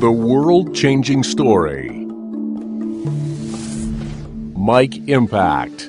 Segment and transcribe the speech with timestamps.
[0.00, 2.06] The world changing story.
[4.56, 5.88] Mike Impact.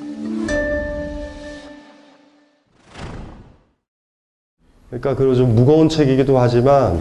[4.90, 7.00] 그러니까 그리고 좀 무거운 책이기도 하지만,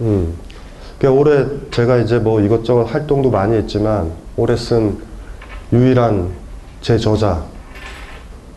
[0.00, 0.34] 음,
[0.98, 4.96] 그러니까 올해 제가 이제 뭐 이것저것 활동도 많이 했지만 올해 쓴
[5.72, 6.30] 유일한
[6.80, 7.44] 제 저자,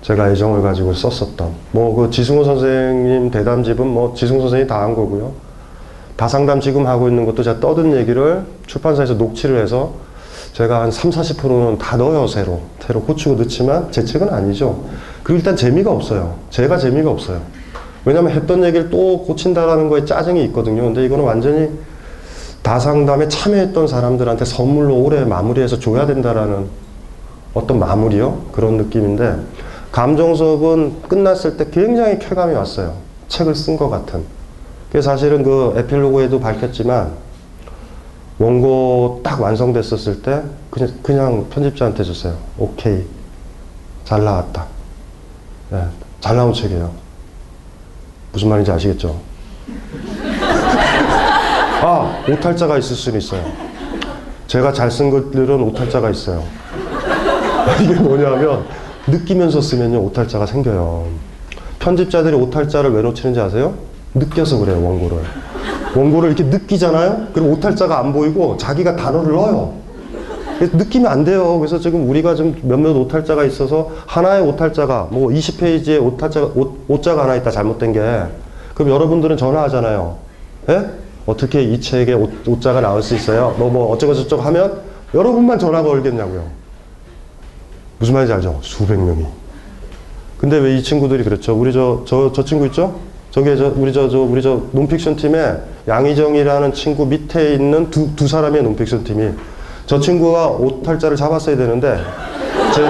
[0.01, 5.33] 제가 애정을 가지고 썼었던 뭐 그 지승호 선생님 대담집은 뭐 지승호 선생님이 다 한 거고요.
[6.15, 9.93] 다상담 지금 하고 있는 것도 제가 떠든 얘기를 출판사에서 녹취를 해서
[10.53, 12.61] 제가 한 3, 40%는 다 넣어요, 새로.
[12.79, 14.85] 새로 고치고 넣지만 제 책은 아니죠.
[15.23, 16.35] 그리고 일단 재미가 없어요.
[16.49, 17.41] 제가 재미가 없어요.
[18.05, 20.83] 왜냐면 했던 얘기를 또 고친다라는 거에 짜증이 있거든요.
[20.83, 21.71] 근데 이거는 완전히
[22.61, 26.67] 다상담에 참여했던 사람들한테 선물로 올해 마무리해서 줘야 된다라는
[27.53, 28.43] 어떤 마무리요?
[28.51, 29.35] 그런 느낌인데
[29.91, 32.93] 감정 수업은 끝났을 때 굉장히 쾌감이 왔어요.
[33.27, 34.34] 책을 쓴 것 같은.
[35.01, 37.11] 사실은 그 에필로그에도 밝혔지만
[38.37, 42.35] 원고 딱 완성됐었을 때 그냥, 그냥 편집자한테 줬어요.
[42.57, 43.03] 오케이.
[44.03, 44.65] 잘 나왔다.
[45.71, 45.83] 네,
[46.19, 46.91] 잘 나온 책이에요.
[48.33, 49.19] 무슨 말인지 아시겠죠?
[51.81, 53.43] 아, 오탈자가 있을 수는 있어요.
[54.47, 56.43] 제가 잘 쓴 것들은 오탈자가 있어요.
[57.81, 58.65] 이게 뭐냐면
[59.07, 61.07] 느끼면서 쓰면요 오탈자가 생겨요.
[61.79, 63.73] 편집자들이 오탈자를 왜 놓치는지 아세요?
[64.15, 65.17] 느껴서 그래요 원고를.
[65.95, 67.27] 원고를 이렇게 느끼잖아요.
[67.33, 69.73] 그럼 오탈자가 안 보이고 자기가 단어를 넣어요.
[70.59, 71.59] 느끼면 안 돼요.
[71.59, 77.35] 그래서 지금 우리가 좀 몇몇 오탈자가 있어서 하나의 오탈자가 뭐 20페이지에 오탈자가 오, 오자가 하나
[77.35, 78.21] 있다 잘못된 게
[78.73, 80.17] 그럼 여러분들은 전화하잖아요.
[80.69, 80.85] 예?
[81.25, 83.53] 어떻게 이 책에 오, 오자가 나올 수 있어요?
[83.57, 84.79] 뭐 뭐 어쩌고 저쩌고 하면
[85.13, 86.43] 여러분만 전화 걸겠냐고요.
[87.99, 88.59] 무슨 말인지 알죠?
[88.61, 89.25] 수백 명이.
[90.37, 91.53] 근데 왜 이 친구들이 그렇죠?
[91.57, 92.99] 우리 저, 저, 저 친구 있죠?
[93.35, 95.57] 저기 저, 우리 저, 저, 우리 저 논픽션 팀에
[95.89, 99.31] 양희정이라는 친구 밑에 있는 두, 두 사람의 논픽션 팀이
[99.85, 101.99] 저 친구가 오탈자를 잡았어야 되는데
[102.73, 102.81] 제,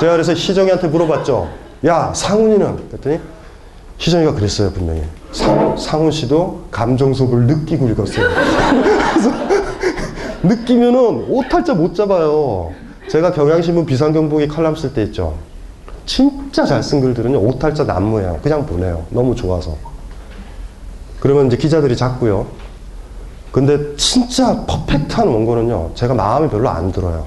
[0.00, 1.50] 제가 그래서 희정이한테 물어봤죠.
[1.84, 2.88] 야, 상훈이는?
[2.88, 3.20] 그랬더니
[3.98, 5.02] 희정이가 그랬어요, 분명히.
[5.32, 8.26] 상, 상훈 씨도 감정 속을 느끼고 읽었어요.
[10.44, 12.72] 느끼면은 오탈자 못 잡아요.
[13.10, 15.34] 제가 경향신문 비상경보기 칼럼 쓸 때 있죠.
[16.08, 18.40] 진짜 잘 쓴 글들은요, 오탈자 난무예요.
[18.42, 19.04] 그냥 보내요.
[19.10, 19.76] 너무 좋아서.
[21.20, 22.46] 그러면 이제 기자들이 잡고요.
[23.52, 27.26] 근데 진짜 퍼펙트한 원고는요, 제가 마음이 별로 안 들어요.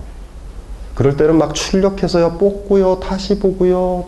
[0.96, 4.06] 그럴 때는 막 출력해서요, 뽑고요, 다시 보고요.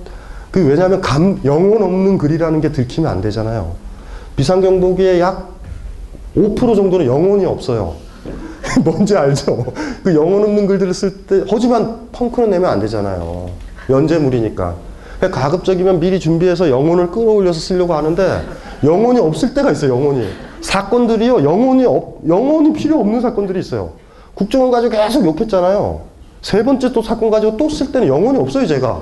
[0.49, 3.75] 그 왜냐하면 감, 영혼 없는 글이라는 게 들키면 안 되잖아요.
[4.35, 5.49] 비상경보기에 약
[6.35, 7.93] 5% 정도는 영혼이 없어요.
[8.83, 9.65] 뭔지 알죠?
[10.03, 13.51] 그 영혼 없는 글들을 쓸 때, 하지만 펑크는 내면 안 되잖아요.
[13.89, 14.75] 연재물이니까.
[15.31, 18.41] 가급적이면 미리 준비해서 영혼을 끌어올려서 쓰려고 하는데,
[18.83, 20.27] 영혼이 없을 때가 있어요, 영혼이.
[20.61, 23.91] 사건들이요, 영혼이 없, 영혼이 필요 없는 사건들이 있어요.
[24.33, 26.01] 국정원 가지고 계속 욕했잖아요.
[26.41, 29.01] 세 번째 또 사건 가지고 또 쓸 때는 영혼이 없어요, 제가.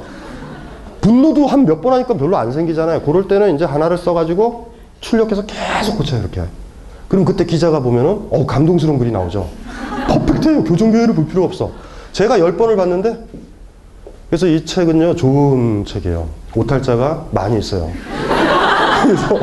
[1.01, 3.01] 분노도 한 몇 번 하니까 별로 안 생기잖아요.
[3.01, 6.43] 그럴 때는 이제 하나를 써가지고 출력해서 계속 고쳐요, 이렇게.
[7.07, 9.47] 그럼 그때 기자가 보면은, 어 감동스러운 글이 나오죠.
[10.07, 10.63] 퍼펙트해요.
[10.63, 11.71] 교정교회를 볼 필요 없어.
[12.11, 13.17] 제가 열 번을 봤는데,
[14.31, 16.25] 그래서 이 책은요, 좋은 책이에요.
[16.55, 17.91] 오탈자가 많이 있어요.
[19.03, 19.37] 그래서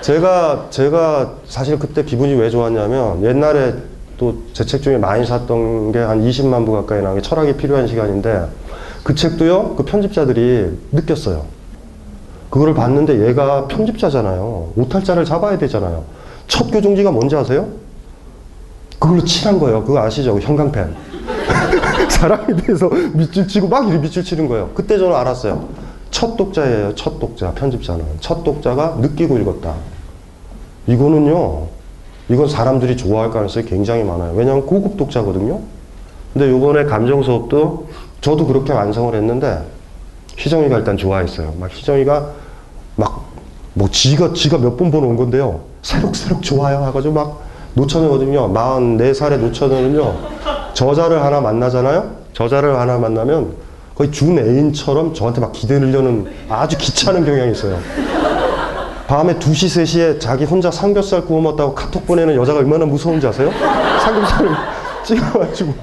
[0.00, 3.74] 제가, 제가 사실 그때 기분이 왜 좋았냐면, 옛날에
[4.16, 7.86] 또 제 책 중에 많이 샀던 게 한 20만 부 가까이 나온 게 철학이 필요한
[7.86, 8.46] 시간인데,
[9.04, 11.44] 그 책도요, 그 편집자들이 느꼈어요.
[12.48, 14.72] 그거를 봤는데 얘가 편집자잖아요.
[14.76, 16.04] 오탈자를 잡아야 되잖아요.
[16.48, 17.68] 첫 교정지가 뭔지 아세요?
[18.98, 19.84] 그걸로 칠한 거예요.
[19.84, 20.38] 그거 아시죠?
[20.38, 20.94] 형광펜.
[22.22, 24.70] 사람에 대해서 밑줄 치고 막 이렇게 밑줄 치는 거예요.
[24.74, 25.68] 그때 저는 알았어요.
[26.10, 26.94] 첫 독자예요.
[26.94, 27.52] 첫 독자.
[27.52, 28.04] 편집자는.
[28.20, 29.74] 첫 독자가 느끼고 읽었다.
[30.86, 31.66] 이거는요.
[32.28, 34.32] 이건 사람들이 좋아할 가능성이 굉장히 많아요.
[34.34, 35.60] 왜냐하면 고급 독자거든요.
[36.32, 37.88] 근데 요번에 감정 수업도
[38.20, 39.60] 저도 그렇게 완성을 했는데
[40.36, 41.54] 희정이가 일단 좋아했어요.
[41.58, 42.30] 막 희정이가
[42.96, 43.32] 막
[43.74, 45.60] 뭐 지가 지가 몇번온 건데요.
[45.82, 47.40] 새록새록 좋아요 해가지고 막
[47.74, 48.52] 노처녀거든요.
[48.52, 50.16] 44살의 노처녀는요.
[50.74, 52.10] 저자를 하나 만나잖아요.
[52.32, 53.54] 저자를 하나 만나면
[53.94, 57.78] 거의 준 애인처럼 저한테 막 기대려는 아주 귀찮은 경향이 있어요.
[59.06, 63.50] 밤에 2시, 3시에 자기 혼자 삼겹살 구워 먹다고 카톡 보내는 여자가 얼마나 무서운지 아세요?
[64.02, 64.50] 삼겹살을
[65.04, 65.74] 찍어가지고.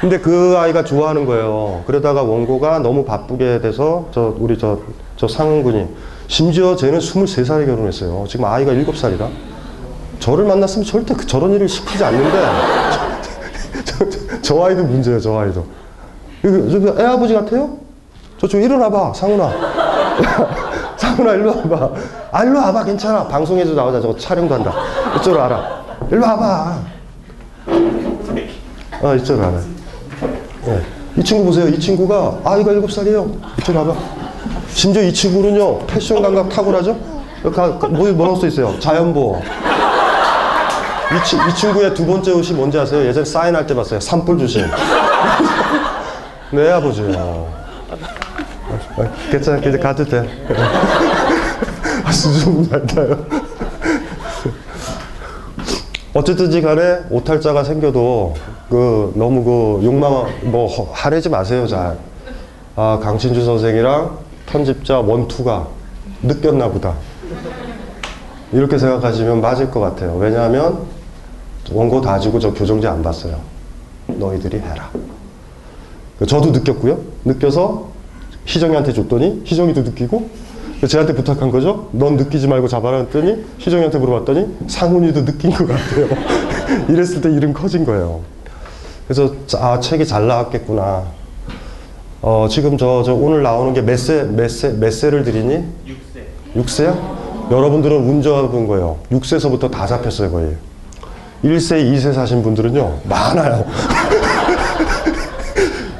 [0.00, 1.82] 근데 그 아이가 좋아하는 거예요.
[1.86, 4.78] 그러다가 원고가 너무 바쁘게 돼서 저 우리 저,
[5.16, 5.86] 저 상훈군이
[6.28, 8.24] 심지어 쟤는 23살에 결혼했어요.
[8.28, 9.28] 지금 아이가 7살이다.
[10.20, 12.38] 저를 만났으면 절대 그 저런 일을 시키지 않는데
[14.44, 15.18] 저, 아이도 문제예요.
[15.20, 15.64] 저 아이도.
[16.44, 17.78] 애 아버지 같아요?
[18.38, 19.50] 저쪽 일어나봐 상훈아.
[20.98, 21.90] 상훈아 일로 와봐.
[22.30, 23.26] 아 일로 와봐 괜찮아.
[23.26, 24.74] 방송에도 나오자 저거 촬영도 한다.
[25.16, 25.84] 이쪽으로 알아.
[26.10, 26.78] 일로 와봐.
[29.02, 29.58] 아, 이쪽 와봐.
[30.66, 30.82] 네.
[31.16, 31.66] 이 친구 보세요.
[31.68, 33.26] 이 친구가 아이가 일곱 살이에요.
[33.58, 33.94] 이쪽 와봐.
[34.68, 36.96] 심지어 이 친구는요, 패션 감각 탁월하죠?
[37.44, 37.56] 여기
[37.88, 38.78] 뭐, 뭐라고 써 있어요?
[38.78, 39.40] 자연보호.
[41.12, 43.04] 이, 치- 이 친구의 두 번째 옷이 뭔지 아세요?
[43.06, 44.00] 예전에 사인할 때 봤어요.
[44.00, 44.64] 산불 조심.
[46.52, 47.48] 네, 아버지요.
[47.90, 50.28] 아, 괜찮아, 이제 가도 돼.
[52.04, 53.24] 아, 수줍음 잘 타요.
[56.14, 58.34] 어쨌든지 간에 오탈자가 생겨도
[58.70, 61.98] 그 너무 그 욕망 뭐 허- 하내지 마세요 잘.
[62.76, 65.66] 아 강신주 선생이랑 편집자 원투가
[66.22, 66.94] 느꼈나 보다.
[68.54, 70.16] 이렇게 생각하시면 맞을 것 같아요.
[70.16, 70.78] 왜냐하면
[71.72, 73.36] 원고 다 주고 저 교정지 안 봤어요.
[74.06, 74.90] 너희들이 해라.
[76.26, 76.98] 저도 느꼈고요.
[77.24, 77.88] 느껴서
[78.46, 80.28] 희정이한테 줬더니 희정이도 느끼고
[80.88, 81.88] 제한테 부탁한 거죠.
[81.92, 86.06] 넌 느끼지 말고 잡아라 했더니 희정이한테 물어봤더니 상훈이도 느낀 것 같아요.
[86.88, 88.20] 이랬을 때 일은 커진 거예요.
[89.08, 91.04] 그래서 아 책이 잘 나왔겠구나.
[92.22, 95.64] 어 지금 저, 저 오늘 나오는 게 몇 세, 몇 세, 몇 세를 드리니?
[96.54, 96.62] 6세.
[96.62, 97.23] 6세요?
[97.50, 98.98] 여러분들은 운 좋은 거예요.
[99.12, 100.54] 6세서부터 다 잡혔어요 거의.
[101.44, 103.64] 1세, 2세 사신 분들은요 많아요.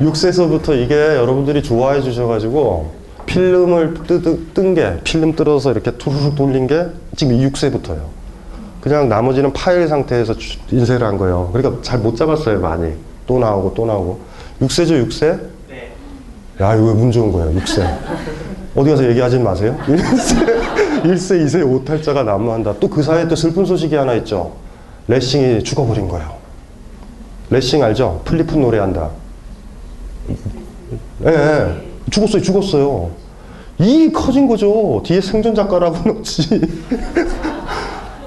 [0.00, 2.90] 6세서부터 이게 여러분들이 좋아해 주셔가지고
[3.26, 3.94] 필름을
[4.54, 6.86] 뜬게 필름 뜯어서 이렇게 투르륵 돌린 게
[7.16, 8.00] 지금 6세부터예요.
[8.80, 11.50] 그냥 나머지는 파일 상태에서 주- 인쇄를 한 거예요.
[11.52, 12.92] 그러니까 잘 못 잡았어요 많이.
[13.26, 14.20] 또 나오고 또 나오고.
[14.62, 15.40] 6세죠 6세?
[15.70, 15.92] 네.
[16.60, 17.82] 야 이거 운 좋은 거예요 6세.
[18.76, 19.76] 어디 가서 얘기하지 마세요.
[19.86, 22.74] 1세, 1세 2세 오탈자가 난무한다.
[22.80, 24.52] 또 그 사이에 또 슬픈 소식이 하나 있죠.
[25.08, 26.32] 레싱이 죽어버린 거예요.
[27.50, 28.22] 레싱 알죠?
[28.24, 29.10] 풀잎은 노래한다.
[31.26, 31.66] 예, 예.
[32.10, 33.10] 죽었어요, 죽었어요.
[33.78, 35.02] 이 커진 거죠.
[35.04, 36.60] 뒤에 생존 작가라고 넣지.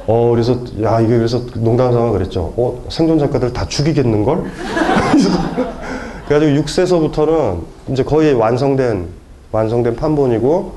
[0.06, 2.54] 어, 그래서, 야, 이게 그래서 농담 삼아 그랬죠.
[2.56, 4.44] 어, 생존 작가들 다 죽이겠는걸?
[6.28, 7.60] 그래가지고 6쇄서부터는
[7.92, 9.08] 이제 거의 완성된,
[9.52, 10.74] 완성된 판본이고,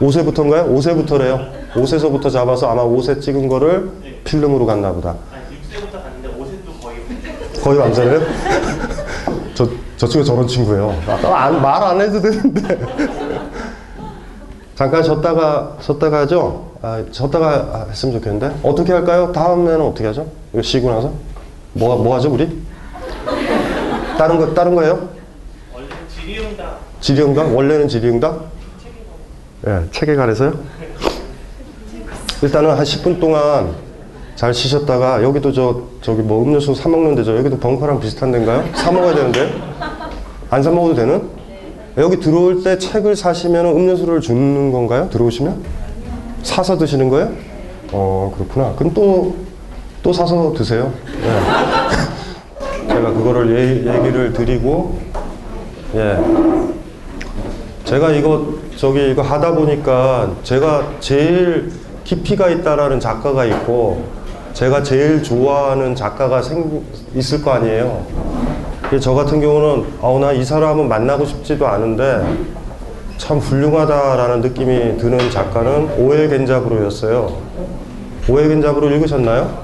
[0.00, 0.74] 5쇄부터인가요?
[0.74, 1.58] 5쇄부터래요.
[1.74, 3.90] 5쇄서부터 잡아서 아마 5쇄 찍은 거를
[4.24, 5.16] 필름으로 갔나 보다.
[5.32, 8.20] 아니 6세부터 갔는데 5세도 거의 완성해요?
[9.54, 10.94] 저, 저 친구 저런 친구예요.
[11.22, 12.78] 말안 해도 되는데.
[14.76, 16.70] 잠깐 쉬었다가, 쉬었다가 하죠?
[16.80, 18.60] 아, 쉬었다가 했으면 좋겠는데.
[18.62, 19.32] 어떻게 할까요?
[19.32, 20.26] 다음에는 어떻게 하죠?
[20.52, 21.12] 이거 쉬고 나서?
[21.72, 22.62] 뭐, 뭐 하죠, 우리?
[24.16, 25.08] 다른 거, 다른 거예요?
[27.12, 27.54] 질의응답?
[27.54, 28.38] 원래는 질의응답?
[29.66, 30.52] 예, 책에 관해서요?
[32.42, 33.70] 일단은 한 10분 동안
[34.36, 37.36] 잘 쉬셨다가 여기도 저 저기 뭐 음료수 사 먹는 데죠.
[37.38, 38.62] 여기도 벙커랑 비슷한 데인가요?
[38.74, 39.50] 사 먹어야 되는데
[40.50, 41.22] 안 사 먹어도 되는?
[41.96, 45.08] 여기 들어올 때 책을 사시면 음료수를 주는 건가요?
[45.10, 45.62] 들어오시면
[46.42, 47.32] 사서 드시는 거예요?
[47.92, 48.74] 어 그렇구나.
[48.76, 50.92] 그럼 또또 사서 드세요.
[51.24, 52.86] 예.
[52.92, 54.98] 제가 그거를 예, 얘기를 드리고
[55.94, 56.18] 예.
[57.88, 58.44] 제가 이거
[58.76, 61.72] 저기 이거 하다 보니까 제가 제일
[62.04, 64.04] 깊이가 있다라는 작가가 있고
[64.52, 66.82] 제가 제일 좋아하는 작가가 생
[67.14, 68.04] 있을 거 아니에요.
[69.00, 72.26] 저 같은 경우는 아우 나 이 사람은 만나고 싶지도 않은데
[73.16, 77.38] 참 훌륭하다라는 느낌이 드는 작가는 오엘 겐자브로였어요.
[78.28, 79.62] 오엘 겐자브로 읽으셨나요?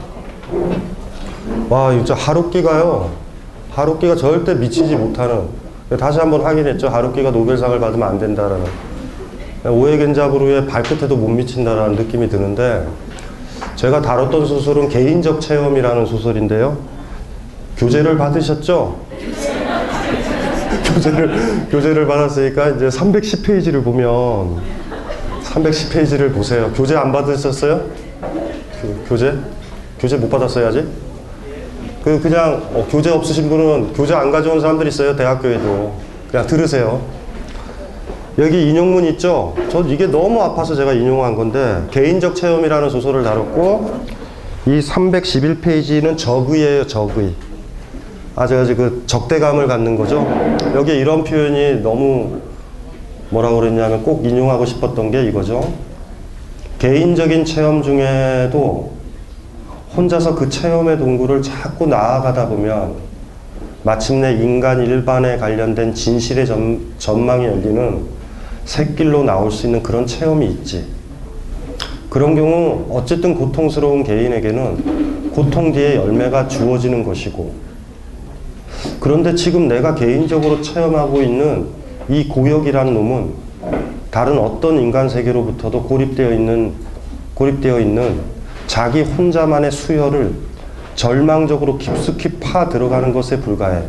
[1.68, 3.10] 와, 진짜 하루끼가요.
[3.70, 5.63] 하루끼가 절대 미치지 못하는.
[5.98, 6.88] 다시 한번 확인했죠.
[6.88, 8.64] 하루끼가 노벨상을 받으면 안 된다라는.
[9.66, 12.86] 오해겐자브루의 발끝에도 못 미친다라는 느낌이 드는데,
[13.76, 16.76] 제가 다뤘던 소설은 개인적 체험이라는 소설인데요.
[17.76, 18.98] 교재를 받으셨죠?
[20.94, 24.60] 교재를, 교재를 받았으니까 이제 310페이지를 보면,
[25.44, 26.70] 310페이지를 보세요.
[26.74, 27.80] 교재 안 받으셨어요?
[28.82, 29.34] 교- 교재?
[29.98, 30.84] 교재 못 받았어요, 아직?
[32.04, 35.94] 그 그냥 어, 교재 없으신 분은 교재 안 가져온 사람들 있어요 대학교에도.
[36.30, 37.00] 그냥 들으세요.
[38.36, 39.54] 여기 인용문 있죠?
[39.70, 44.00] 저 이게 너무 아파서 제가 인용한 건데 개인적 체험이라는 소설을 다뤘고
[44.66, 47.34] 이 311페이지는 적의예요 적의.
[48.36, 50.28] 아주 아주 그 적대감을 갖는 거죠.
[50.74, 52.40] 여기에 이런 표현이 너무
[53.30, 55.72] 뭐라고 그랬냐면 꼭 인용하고 싶었던 게 이거죠.
[56.80, 58.92] 개인적인 체험 중에도
[59.96, 62.94] 혼자서 그 체험의 동굴을 자꾸 나아가다 보면
[63.84, 68.02] 마침내 인간 일반에 관련된 진실의 전, 전망이 열리는
[68.64, 70.86] 새길로 나올 수 있는 그런 체험이 있지.
[72.08, 77.52] 그런 경우 어쨌든 고통스러운 개인에게는 고통 뒤에 열매가 주어지는 것이고
[79.00, 81.66] 그런데 지금 내가 개인적으로 체험하고 있는
[82.08, 83.30] 이 고역이라는 놈은
[84.10, 86.72] 다른 어떤 인간 세계로부터도 고립되어 있는
[87.34, 88.33] 고립되어 있는
[88.66, 90.34] 자기 혼자만의 수혈을
[90.94, 93.82] 절망적으로 깊숙이 파 들어가는 것에 불과해.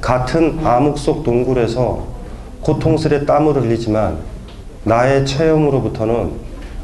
[0.00, 2.06] 같은 암흑 속 동굴에서
[2.62, 4.18] 고통스레 땀을 흘리지만
[4.84, 6.32] 나의 체험으로부터는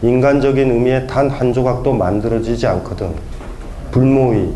[0.03, 3.11] 인간적인 의미의 단 한 조각도 만들어지지 않거든.
[3.91, 4.51] 불모의,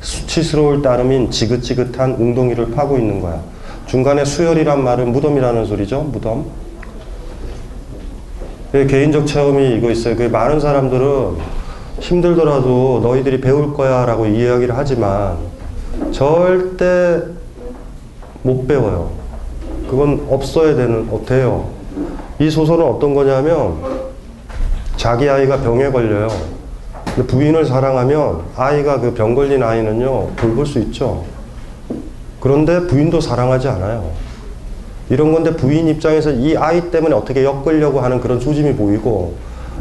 [0.00, 3.40] 수치스러울 따름인 지긋지긋한 웅덩이를 파고 있는 거야.
[3.86, 6.02] 중간에 수혈이란 말은 무덤이라는 소리죠.
[6.02, 6.46] 무덤.
[8.70, 10.16] 그 개인적 체험이 이거 있어요.
[10.16, 11.36] 그 많은 사람들은
[11.98, 15.36] 힘들더라도 너희들이 배울 거야 라고 이야기를 하지만
[16.12, 17.22] 절대
[18.42, 19.10] 못 배워요.
[19.88, 21.68] 그건 없어야 되는, 어, 돼요.
[22.38, 23.76] 이 소설은 어떤 거냐면
[24.96, 26.28] 자기 아이가 병에 걸려요.
[27.14, 31.24] 근데 부인을 사랑하면 아이가 그 병 걸린 아이는요, 돌볼 수 있죠.
[32.40, 34.10] 그런데 부인도 사랑하지 않아요.
[35.08, 39.34] 이런 건데 부인 입장에서 이 아이 때문에 어떻게 엮으려고 하는 그런 조짐이 보이고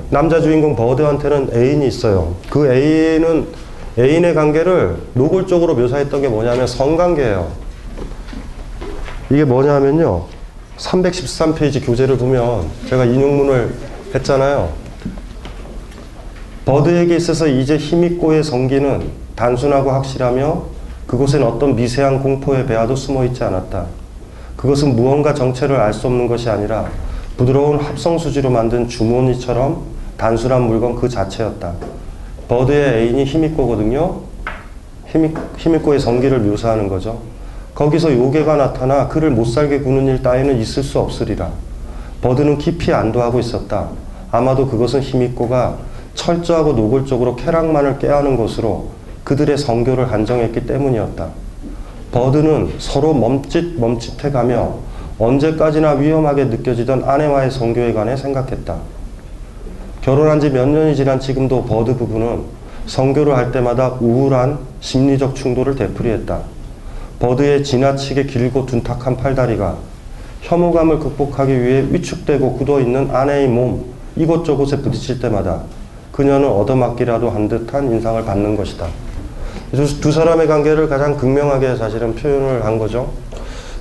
[0.10, 2.36] 남자 주인공 버드한테는 애인이 있어요.
[2.50, 3.48] 그 애인은
[3.98, 7.52] 애인의 관계를 노골적으로 묘사했던 게 뭐냐면 성관계예요.
[9.32, 10.26] 이게 뭐냐면요.
[10.78, 13.74] 313페이지 교재를 보면 제가 인용문을
[14.14, 14.70] 했잖아요.
[16.66, 20.64] 버드에게 있어서 이제 힘있고의 성기는 단순하고 확실하며
[21.08, 23.86] 그곳엔 어떤 미세한 공포의 배아도 숨어 있지 않았다.
[24.58, 26.90] 그것은 무언가 정체를 알 수 없는 것이 아니라
[27.38, 29.82] 부드러운 합성수지로 만든 주머니처럼
[30.18, 31.74] 단순한 물건 그 자체였다.
[32.48, 34.22] 버드의 애인이 힘있고거든요.
[35.08, 37.20] 힘있, 힘있고의 성기를 묘사하는 거죠.
[37.74, 41.52] 거기서 요괴가 나타나 그를 못살게 구는 일 따위는 있을 수 없으리라.
[42.22, 43.90] 버드는 깊이 안도하고 있었다.
[44.32, 45.78] 아마도 그것은 힘있고가
[46.14, 48.92] 철저하고 노골적으로 쾌락만을 꾀하는 것으로
[49.26, 51.28] 그들의 성교를 한정했기 때문이었다.
[52.14, 54.76] 버드는 서로 멈칫 멈칫해가며
[55.18, 58.76] 언제까지나 위험하게 느껴지던 아내와의 성교에 관해 생각했다.
[60.02, 62.44] 결혼한 지 몇 년이 지난 지금도 버드 부부는
[62.86, 66.40] 성교를 할 때마다 우울한 심리적 충돌을 되풀이했다.
[67.20, 69.78] 버드의 지나치게 길고 둔탁한 팔다리가
[70.42, 75.64] 혐오감을 극복하기 위해 위축되고 굳어있는 아내의 몸 이곳저곳에 부딪힐 때마다
[76.12, 78.86] 그녀는 얻어맞기라도 한 듯한 인상을 받는 것이다.
[79.74, 83.12] 두, 두 사람의 관계를 가장 극명하게 사실은 표현을 한 거죠.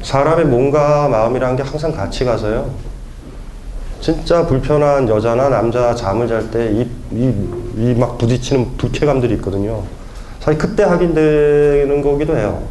[0.04, 2.70] 사람의 몸과 마음이라는 게 항상 같이 가서요.
[4.00, 6.86] 진짜 불편한 여자나 남자 잠을 잘 때 이
[7.76, 9.82] 이 막 부딪히는 불쾌감들이 있거든요.
[10.40, 12.62] 사실 그때 확인되는 거기도 해요.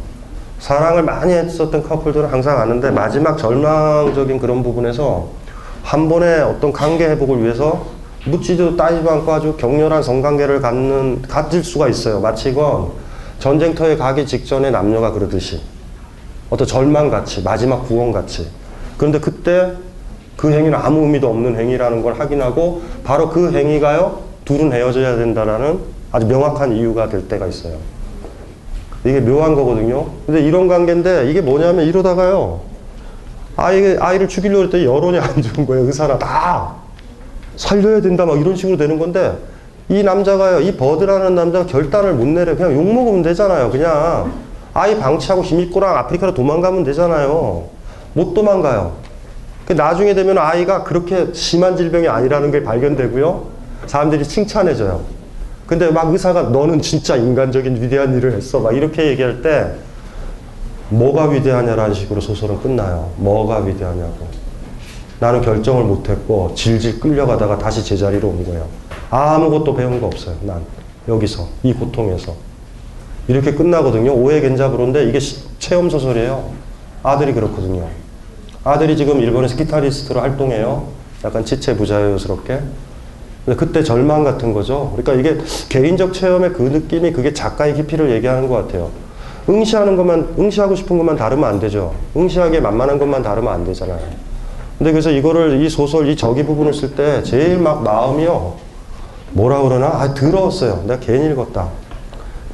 [0.60, 5.28] 사랑을 많이 했었던 커플들은 항상 아는데 마지막 절망적인 그런 부분에서
[5.82, 7.84] 한 번의 어떤 관계 회복을 위해서
[8.26, 12.20] 묻지도 따지도 않고 아주 격렬한 성관계를 갖는 가질 수가 있어요.
[12.20, 12.92] 마치 이건
[13.40, 15.60] 전쟁터에 가기 직전에 남녀가 그러듯이
[16.50, 18.48] 어떤 절망같이 마지막 구원같이
[18.96, 19.72] 그런데 그때
[20.36, 25.80] 그 행위는 아무 의미도 없는 행위라는 걸 확인하고 바로 그 행위가요 둘은 헤어져야 된다라는
[26.12, 27.76] 아주 명확한 이유가 될 때가 있어요.
[29.04, 30.06] 이게 묘한 거거든요.
[30.26, 32.60] 근데 이런 관계인데 이게 뭐냐면 이러다가요
[33.56, 35.84] 아이 아이를 죽이려고 했더니 여론이 안 좋은 거예요.
[35.86, 36.74] 의사나 다
[37.56, 39.36] 살려야 된다 막 이런 식으로 되는 건데
[39.88, 43.70] 이 남자가요 이 버드라는 남자가 결단을 못 내려 그냥 욕 먹으면 되잖아요.
[43.70, 44.32] 그냥
[44.74, 47.64] 아이 방치하고 힘있고랑 아프리카로 도망가면 되잖아요.
[48.12, 48.92] 못 도망가요.
[49.66, 53.46] 그 나중에 되면 아이가 그렇게 심한 질병이 아니라는 게 발견되고요.
[53.86, 55.00] 사람들이 칭찬해줘요.
[55.66, 58.60] 근데 막 의사가 너는 진짜 인간적인 위대한 일을 했어.
[58.60, 59.72] 막 이렇게 얘기할 때
[60.90, 63.10] 뭐가 위대하냐라는 식으로 소설은 끝나요.
[63.16, 64.26] 뭐가 위대하냐고.
[65.20, 68.66] 나는 결정을 못했고 질질 끌려가다가 다시 제자리로 온 거예요.
[69.10, 70.34] 아무것도 배운 거 없어요.
[70.42, 70.60] 난
[71.08, 72.34] 여기서 이 고통에서
[73.28, 74.12] 이렇게 끝나거든요.
[74.14, 76.50] 오해 겐자브로인데 이게 시- 체험 소설이에요.
[77.02, 77.86] 아들이 그렇거든요.
[78.64, 80.84] 아들이 지금 일본에서 기타리스트로 활동해요.
[81.24, 82.60] 약간 지체 부자연스럽게.
[83.44, 84.92] 근데 그때 절망 같은 거죠.
[84.96, 85.38] 그러니까 이게
[85.68, 88.90] 개인적 체험의 그 느낌이 그게 작가의 깊이를 얘기하는 것 같아요.
[89.48, 91.92] 응시하는 것만, 응시하고 싶은 것만 다르면 안 되죠.
[92.16, 94.00] 응시하게 만만한 것만 다르면 안 되잖아요.
[94.78, 98.54] 근데 그래서 이거를 이 소설, 이 저기 부분을 쓸 때 제일 막 마음이요.
[99.32, 99.86] 뭐라 그러나?
[99.88, 100.84] 아, 더러웠어요.
[100.86, 101.68] 내가 괜히 읽었다.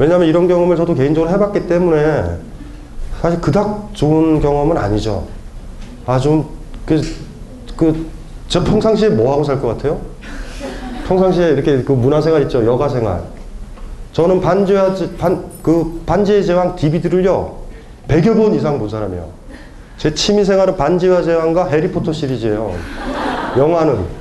[0.00, 2.38] 왜냐면 이런 경험을 저도 개인적으로 해봤기 때문에
[3.21, 5.26] 사실 그닥 좋은 경험은 아니죠.
[6.07, 6.49] 아, 좀,
[6.87, 7.02] 그,
[7.76, 8.07] 그,
[8.49, 10.00] 저 평상시에 뭐 하고 살 것 같아요?
[11.07, 12.64] 평상시에 이렇게 그 문화생활 있죠.
[12.64, 13.21] 여가생활.
[14.12, 17.59] 저는 반지와, 반, 그 반지의 제왕 DVD를요,
[18.09, 19.28] 100여 번 이상 본 사람이에요.
[19.99, 22.73] 제 취미생활은 반지와 제왕과 해리포터 시리즈예요.
[23.59, 24.19] 영화는.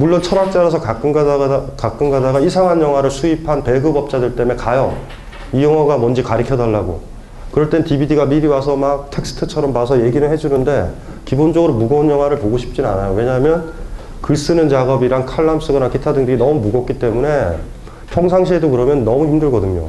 [0.00, 4.96] 물론 철학자라서 가끔 가다가, 가끔 가다가 이상한 영화를 수입한 배급업자들 때문에 가요.
[5.52, 7.02] 이 영화가 뭔지 가르쳐 달라고.
[7.52, 10.90] 그럴 땐 DVD가 미리 와서 막 텍스트처럼 봐서 얘기는 해주는데
[11.26, 13.12] 기본적으로 무거운 영화를 보고 싶진 않아요.
[13.12, 13.72] 왜냐하면
[14.22, 17.58] 글 쓰는 작업이랑 칼럼 쓰거나 기타 등등이 너무 무겁기 때문에
[18.08, 19.88] 평상시에도 그러면 너무 힘들거든요.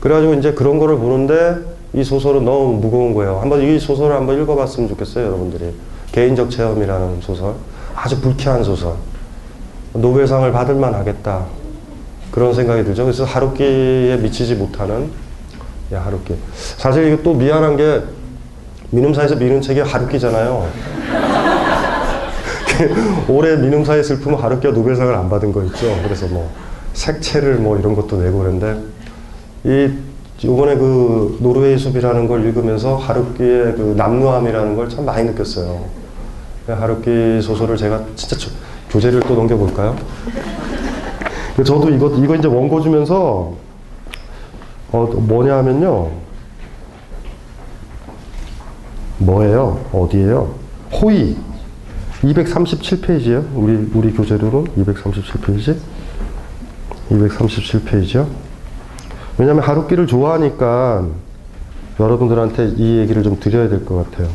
[0.00, 1.56] 그래가지고 이제 그런 거를 보는데
[1.94, 3.38] 이 소설은 너무 무거운 거예요.
[3.40, 5.72] 한번 이 소설을 한번 읽어봤으면 좋겠어요, 여러분들이.
[6.12, 7.54] 개인적 체험이라는 소설.
[8.02, 8.92] 아주 불쾌한 소설.
[9.92, 11.44] 노벨상을 받을 만 하겠다.
[12.30, 13.04] 그런 생각이 들죠.
[13.04, 15.10] 그래서 하루키에 미치지 못하는
[15.92, 16.36] 야, 하루키.
[16.76, 18.02] 사실 이게 또 미안한 게
[18.90, 20.68] 민음사에서 미는 책이 하루키잖아요.
[23.28, 25.98] 올해 민음사의 슬픔은 하루키가 노벨상을 안 받은 거 있죠.
[26.04, 26.50] 그래서 뭐
[26.92, 28.80] 색채를 뭐 이런 것도 내고 그랬는데
[29.64, 29.92] 이
[30.46, 35.84] 이번에 그 노르웨이 숲이라는 걸 읽으면서 하루키의 그 남루함이라는 걸 참 많이 느꼈어요.
[36.74, 38.50] 하루키 소설을 제가 진짜 저-
[38.90, 39.96] 교재를 또 넘겨볼까요?
[41.64, 43.54] 저도 이거 이거 이제 원고 주면서
[44.92, 46.10] 어 뭐냐 하면요
[49.18, 49.84] 뭐예요?
[49.92, 50.54] 어디예요?
[50.92, 51.36] 호의
[52.22, 53.44] 237페이지요.
[53.54, 55.76] 우리 우리 교재로는 237페이지.
[57.10, 58.26] 237페이지요.
[59.38, 61.06] 왜냐면 하루키를 좋아하니까
[61.98, 64.28] 여러분들한테 이 얘기를 좀 드려야 될 것 같아요.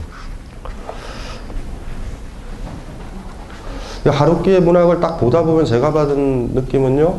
[4.10, 7.16] 하루키의 문학을 딱 보다 보면 제가 받은 느낌은요,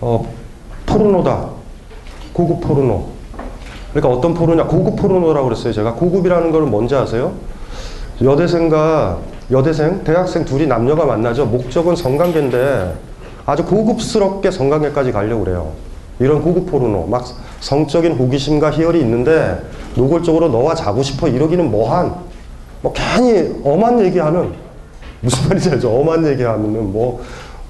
[0.00, 0.32] 어,
[0.86, 1.48] 포르노다.
[2.32, 3.04] 고급 포르노.
[3.92, 4.68] 그러니까 어떤 포르노냐?
[4.68, 5.72] 고급 포르노라고 그랬어요.
[5.72, 7.32] 제가 고급이라는 걸 뭔지 아세요?
[8.22, 9.18] 여대생과
[9.50, 11.46] 여대생, 대학생 둘이 남녀가 만나죠.
[11.46, 12.94] 목적은 성관계인데
[13.46, 15.72] 아주 고급스럽게 성관계까지 가려고 그래요.
[16.18, 17.06] 이런 고급 포르노.
[17.06, 17.24] 막
[17.60, 19.62] 성적인 호기심과 희열이 있는데
[19.94, 22.14] 노골적으로 너와 자고 싶어 이러기는 뭐한.
[22.82, 24.52] 뭐 괜히 엄한 얘기하는
[25.20, 25.90] 무슨 말인지 알죠?
[25.90, 27.20] 엄한 얘기하면은 뭐,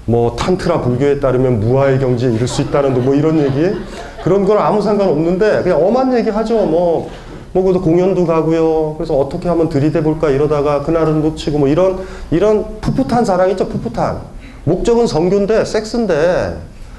[0.04, 3.76] 뭐, 탄트라 불교에 따르면 무아의 경지에 이를 수 있다는 뭐 이런 얘기?
[4.22, 6.66] 그런 건 아무 상관 없는데 그냥 엄한 얘기 하죠.
[6.66, 7.10] 뭐,
[7.52, 8.94] 뭐, 그래서 공연도 가고요.
[8.96, 12.00] 그래서 어떻게 하면 들이대 볼까 이러다가 그날은 놓치고 뭐 이런,
[12.30, 13.68] 이런 풋풋한 사랑 있죠?
[13.68, 14.20] 풋풋한.
[14.64, 16.58] 목적은 성교인데, 섹스인데,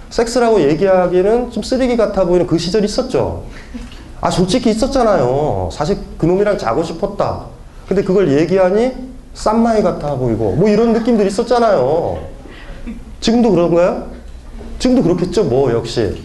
[0.09, 3.43] 섹스라고 얘기하기에는 좀 쓰레기 같아 보이는 그 시절이 있었죠.
[4.21, 5.69] 아, 솔직히 있었잖아요.
[5.71, 7.45] 사실 그놈이랑 자고 싶었다.
[7.87, 9.08] 근데 그걸 얘기하니
[9.39, 12.19] 쌈마이 같아 보이고, 뭐 이런 느낌들이 있었잖아요.
[13.21, 14.07] 지금도 그런가요?
[14.79, 16.23] 지금도 그렇겠죠, 뭐, 역시.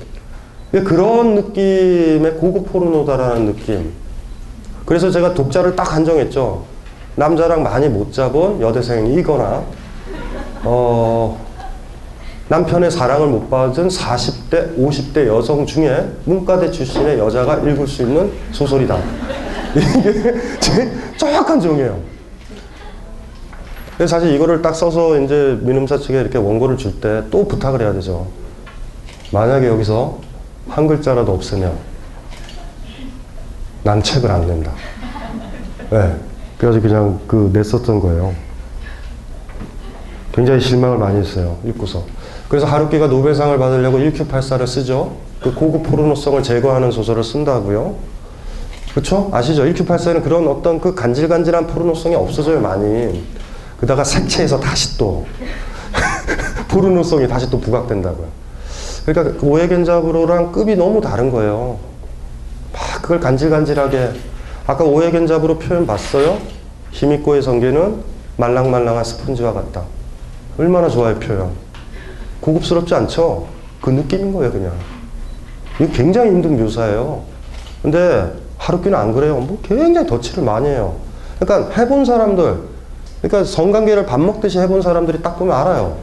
[0.73, 3.93] 그런 느낌의 고급 포르노다라는 느낌.
[4.85, 6.65] 그래서 제가 독자를 딱 한정했죠.
[7.15, 9.63] 남자랑 많이 못 잡은 여대생이거나,
[10.65, 11.41] 어,
[12.49, 18.99] 남편의 사랑을 못 받은 40대, 50대 여성 중에 문과대 출신의 여자가 읽을 수 있는 소설이다.
[19.77, 22.14] 이게 제 정확한 정의예요.
[23.97, 27.93] 근데 사실 이거를 딱 써서 이제 민음사 측에 이렇게 원고를 줄 때 또 부탁을 해야
[27.93, 28.27] 되죠.
[29.33, 30.19] 만약에 여기서
[30.69, 31.73] 한 글자라도 없으면
[33.83, 34.73] 난 책을 안 낸다.
[35.91, 36.17] 네.
[36.59, 38.35] 그래서 그냥 그 냈었던 거예요.
[40.33, 41.59] 굉장히 실망을 많이 했어요.
[41.65, 42.03] 읽고서.
[42.49, 45.17] 그래서 하루키가 노벨상을 받으려고 1Q84를 쓰죠.
[45.41, 47.95] 그 고급 포르노성을 제거하는 소설을 쓴다고요.
[48.93, 49.29] 그렇죠?
[49.33, 49.65] 아시죠?
[49.65, 53.23] 1Q84에는 그런 어떤 그 간질간질한 포르노성이 없어져요, 많이.
[53.85, 55.27] 그다가 색채에서 다시 또
[56.69, 58.27] 포르노성이 다시 또 부각된다고요.
[59.05, 61.79] 그러니까 그 오해겐자브로랑 급이 너무 다른 거예요.
[62.73, 64.13] 막 그걸 간질간질하게
[64.67, 66.39] 아까 오해겐자브로 표현 봤어요?
[66.93, 68.03] 히미코의 성계는
[68.39, 69.83] 말랑말랑한 스펀지와 같다.
[70.57, 71.51] 얼마나 좋아요, 표현.
[72.41, 73.47] 고급스럽지 않죠?
[73.83, 74.73] 그 느낌인 거예요, 그냥.
[75.79, 77.23] 이거 굉장히 힘든 묘사예요.
[77.83, 79.37] 근데 하루키는 안 그래요.
[79.37, 80.97] 뭐 굉장히 덧칠을 많이 해요.
[81.39, 82.74] 그러니까 해본 사람들,
[83.25, 85.97] 그러니까 성관계를 밥 먹듯이 해본 사람들이 딱 보면 알아요.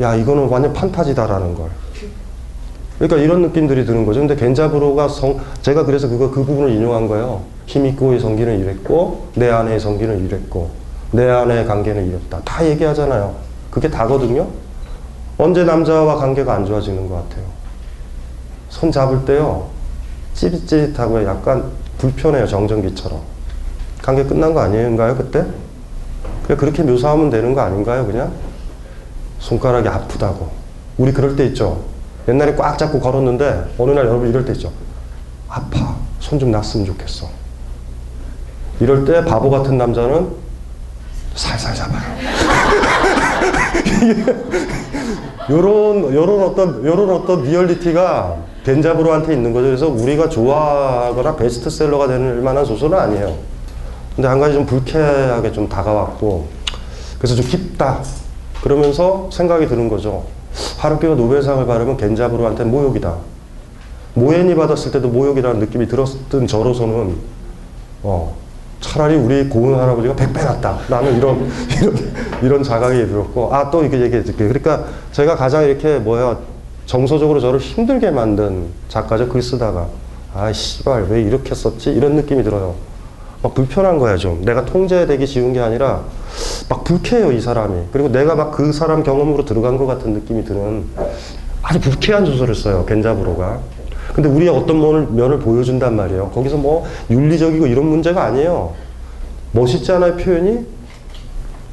[0.00, 1.70] 야, 이거는 완전 판타지다라는 걸.
[2.98, 4.20] 그러니까 이런 느낌들이 드는 거죠.
[4.20, 7.42] 근데 겐자브로가 성, 제가 그래서 그거 그 부분을 인용한 거예요.
[7.66, 10.70] 히미코의 성기는 이랬고, 내 아내의 성기는 이랬고,
[11.10, 12.40] 내 아내의 관계는 이랬다.
[12.44, 13.34] 다 얘기하잖아요.
[13.72, 14.46] 그게 다거든요.
[15.36, 17.44] 언제 남자와 관계가 안 좋아지는 것 같아요.
[18.68, 19.66] 손 잡을 때요,
[20.34, 21.64] 찌릿찌릿하고 약간
[21.98, 22.46] 불편해요.
[22.46, 23.18] 정전기처럼.
[24.00, 25.44] 관계 끝난 거 아닌가요, 그때?
[26.46, 28.32] 그렇게 묘사하면 되는 거 아닌가요, 그냥?
[29.38, 30.50] 손가락이 아프다고.
[30.98, 31.84] 우리 그럴 때 있죠.
[32.28, 34.70] 옛날에 꽉 잡고 걸었는데 어느 날 여러분 이럴 때 있죠.
[35.48, 35.96] 아파.
[36.20, 37.26] 손좀 놨으면 좋겠어.
[38.80, 40.28] 이럴 때 바보 같은 남자는
[41.34, 42.00] 살살 잡아요.
[45.50, 49.66] 요런 요런 어떤 요런 어떤 리얼리티가 겐자부로한테 있는 거죠.
[49.66, 53.34] 그래서 우리가 좋아하거나 베스트셀러가 될 만한 소설은 아니에요.
[54.20, 56.46] 근데 한 가지 좀 불쾌하게 좀 다가왔고
[57.16, 58.02] 그래서 좀 깊다.
[58.62, 60.26] 그러면서 생각이 드는 거죠.
[60.76, 63.16] 하루키가 노벨상을 받으면 겐자부로한테 모욕이다.
[64.12, 67.16] 모옌이 받았을 때도 모욕이라는 느낌이 들었던 저로서는
[68.02, 68.36] 어,
[68.82, 70.80] 차라리 우리 고은 할아버지가 백배 낫다.
[70.88, 74.48] 나는 이런, 이런, 이런 자각이 들었고, 아, 또 이렇게 얘기해 줄게요.
[74.48, 76.36] 그러니까 제가 가장 이렇게 뭐야,
[76.84, 79.30] 정서적으로 저를 힘들게 만든 작가죠.
[79.30, 79.86] 글 쓰다가.
[80.34, 81.90] 아, 씨발, 왜 이렇게 썼지?
[81.90, 82.89] 이런 느낌이 들어요.
[83.42, 84.44] 막 불편한 거야, 좀.
[84.44, 86.04] 내가 통제되기 쉬운 게 아니라,
[86.68, 87.86] 막 불쾌해요, 이 사람이.
[87.92, 90.84] 그리고 내가 막 그 사람 경험으로 들어간 것 같은 느낌이 드는
[91.62, 93.60] 아주 불쾌한 소설을 써요, 겐자브로가.
[94.14, 96.30] 근데 우리의 어떤 면을, 면을 보여준단 말이에요.
[96.30, 98.74] 거기서 뭐 윤리적이고 이런 문제가 아니에요.
[99.52, 100.66] 멋있지 않아요, 표현이?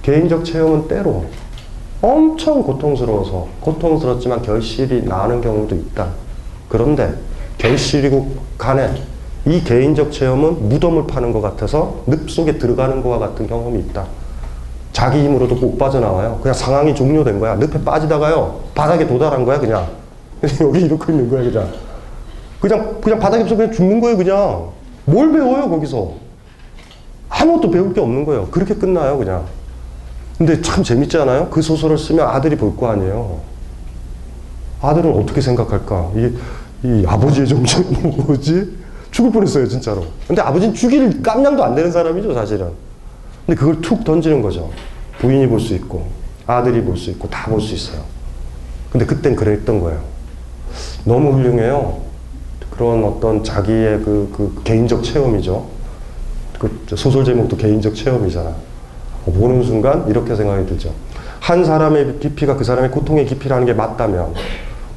[0.03, 1.25] 개인적 체험은 때로
[2.01, 6.09] 엄청 고통스러워서 고통스럽지만 결실이 나는 경우도 있다.
[6.69, 7.13] 그런데
[7.57, 8.93] 결실이고 간에
[9.45, 14.05] 이 개인적 체험은 무덤을 파는 것 같아서 늪 속에 들어가는 것과 같은 경험이 있다.
[14.91, 16.39] 자기 힘으로도 못 빠져나와요.
[16.41, 17.55] 그냥 상황이 종료된 거야.
[17.55, 18.59] 늪에 빠지다가요.
[18.73, 19.87] 바닥에 도달한 거야, 그냥.
[20.61, 21.71] 여기 이러고 있는 거야, 그냥.
[22.59, 24.69] 그냥, 그냥 바닥에서 그냥 죽는 거예요, 그냥.
[25.05, 26.11] 뭘 배워요, 거기서?
[27.29, 28.47] 아무것도 배울 게 없는 거예요.
[28.47, 29.45] 그렇게 끝나요, 그냥.
[30.37, 31.47] 근데 참 재밌지 않아요?
[31.49, 33.39] 그 소설을 쓰면 아들이 볼 거 아니에요.
[34.81, 36.11] 아들은 어떻게 생각할까?
[36.15, 36.31] 이,
[36.83, 38.77] 이 아버지의 정체는 뭐지?
[39.17, 40.05] 죽을 뻔했어요, 진짜로.
[40.27, 42.69] 근데 아버지는 죽일 깜냥도 안 되는 사람이죠, 사실은.
[43.47, 44.69] 근데 그걸 툭 던지는 거죠.
[45.17, 46.05] 부인이 볼 수 있고,
[46.45, 48.01] 아들이 볼 수 있고, 다 볼 수 있어요.
[48.91, 50.01] 근데 그땐 그랬던 거예요.
[51.03, 51.97] 너무 훌륭해요.
[52.69, 55.65] 그런 어떤 자기의 그, 그 개인적 체험이죠.
[56.59, 58.49] 그 소설 제목도 개인적 체험이잖아.
[58.49, 60.93] 어, 보는 순간 이렇게 생각이 들죠.
[61.39, 64.35] 한 사람의 깊이가 그 사람의 고통의 깊이라는 게 맞다면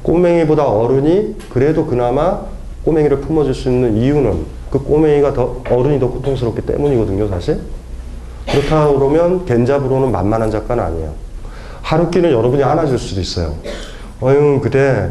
[0.03, 2.41] 꼬맹이보다 어른이 그래도 그나마
[2.83, 7.59] 꼬맹이를 품어줄 수 있는 이유는 그 꼬맹이가 더 어른이 더 고통스럽기 때문이거든요, 사실.
[8.49, 11.13] 그렇다 그러면 겐자브로는 만만한 작가는 아니에요.
[11.81, 13.55] 하루키는 여러분이 안아줄 수도 있어요.
[14.21, 15.09] 어휴, 그대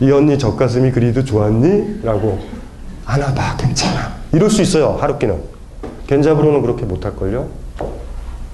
[0.00, 2.00] 이 언니 젖가슴이 그리도 좋았니?
[2.02, 2.38] 라고
[3.06, 4.14] 안아봐, 괜찮아.
[4.32, 5.38] 이럴 수 있어요, 하루키는.
[6.06, 7.46] 겐자브로는 그렇게 못할걸요?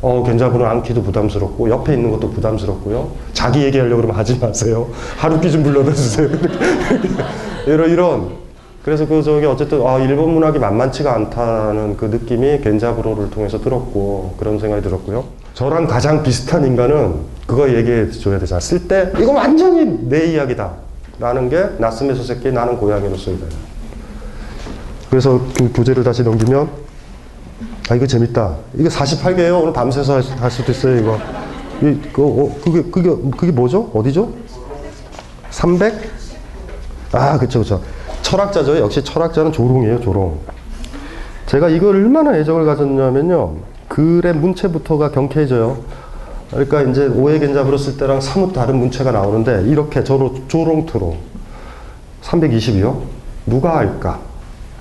[0.03, 3.11] 어, 겐자브로는 안기도 부담스럽고, 옆에 있는 것도 부담스럽고요.
[3.33, 4.88] 자기 얘기하려고 그러면 하지 마세요.
[5.16, 6.29] 하루키 좀 불러다 주세요.
[7.66, 8.31] 이런, 이런.
[8.85, 14.59] 그래서 그, 저기, 어쨌든, 아, 일본 문학이 만만치가 않다는 그 느낌이 겐자브로를 통해서 들었고, 그런
[14.59, 15.25] 생각이 들었고요.
[15.55, 17.14] 저랑 가장 비슷한 인간은
[17.46, 18.61] 그거 얘기해 줘야 되잖아.
[18.61, 20.70] 쓸 때, 이거 완전히 내 이야기다.
[21.18, 23.44] 라는 게, 나스메 소세키 나는 고양이로 쓰이다.
[25.11, 26.68] 그래서 그 교재를 다시 넘기면,
[27.90, 28.55] 아, 이거 재밌다.
[28.79, 29.61] 이거 48개예요.
[29.61, 31.18] 오늘 밤새서 할, 수- 할 수도 있어요, 이거.
[31.83, 33.90] 이, 그, 어, 그게, 그게, 그게 뭐죠?
[33.92, 34.33] 어디죠?
[35.51, 36.19] 300?
[37.12, 37.81] 아, 그쵸, 그쵸.
[38.23, 38.79] 철학자죠.
[38.79, 40.38] 역시 철학자는 조롱이에요, 조롱.
[41.46, 43.55] 제가 이걸 얼마나 애정을 가졌냐면요.
[43.88, 45.79] 글의 문체부터가 경쾌해져요.
[46.51, 51.16] 그러니까 이제 오해 견잡으로 쓸 때랑 사뭇 다른 문체가 나오는데, 이렇게 저로, 조롱투로.
[52.23, 53.01] 320이요?
[53.46, 54.20] 누가 알까?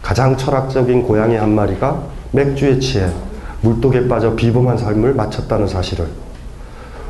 [0.01, 3.07] 가장 철학적인 고양이 한 마리가 맥주에 취해
[3.61, 6.07] 물독에 빠져 비범한 삶을 마쳤다는 사실을.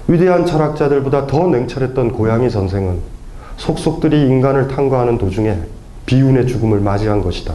[0.08, 3.19] 위대한 철학자들보다 더 냉철했던 고양이 선생은
[3.60, 5.58] 속속들이 인간을 탐구하는 도중에
[6.06, 7.54] 비운의 죽음을 맞이한 것이다.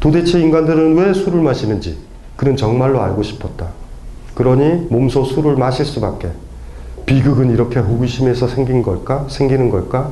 [0.00, 1.96] 도대체 인간들은 왜 술을 마시는지
[2.36, 3.68] 그는 정말로 알고 싶었다.
[4.34, 6.28] 그러니 몸소 술을 마실 수밖에.
[7.06, 9.26] 비극은 이렇게 호기심에서 생긴 걸까?
[9.28, 10.10] 생기는 걸까?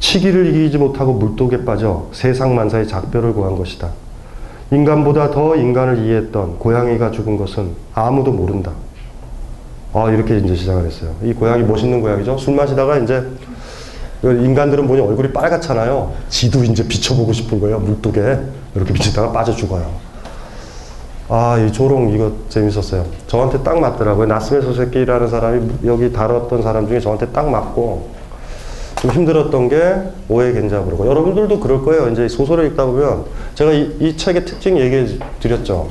[0.00, 3.90] 치기를 이기지 못하고 물독에 빠져 세상 만사의 작별을 구한 것이다.
[4.72, 8.72] 인간보다 더 인간을 이해했던 고양이가 죽은 것은 아무도 모른다.
[9.92, 11.14] 아, 이렇게 이제 시작을 했어요.
[11.22, 12.38] 이 고양이 멋있는 고양이죠?
[12.38, 13.51] 술 마시다가 이제 그
[14.22, 16.12] 인간들은 보니 얼굴이 빨갛잖아요.
[16.28, 17.78] 지도 이제 비춰보고 싶은 거예요.
[17.80, 18.38] 물독에.
[18.74, 19.90] 이렇게 비치다가 빠져 죽어요.
[21.28, 23.06] 아, 이 조롱 이거 재밌었어요.
[23.26, 24.26] 저한테 딱 맞더라고요.
[24.26, 28.10] 나스메 소세키라는 사람이 여기 다뤘던 사람 중에 저한테 딱 맞고
[29.00, 29.94] 좀 힘들었던 게
[30.28, 32.08] 오해 겐자브로고 여러분들도 그럴 거예요.
[32.10, 35.06] 이제 소설을 읽다 보면 제가 이, 이 책의 특징 얘기해
[35.40, 35.88] 드렸죠.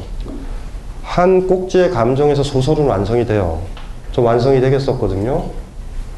[1.04, 3.60] 한 꼭지의 감정에서 소설은 완성이 돼요.
[4.12, 5.44] 좀 완성이 되겠었거든요.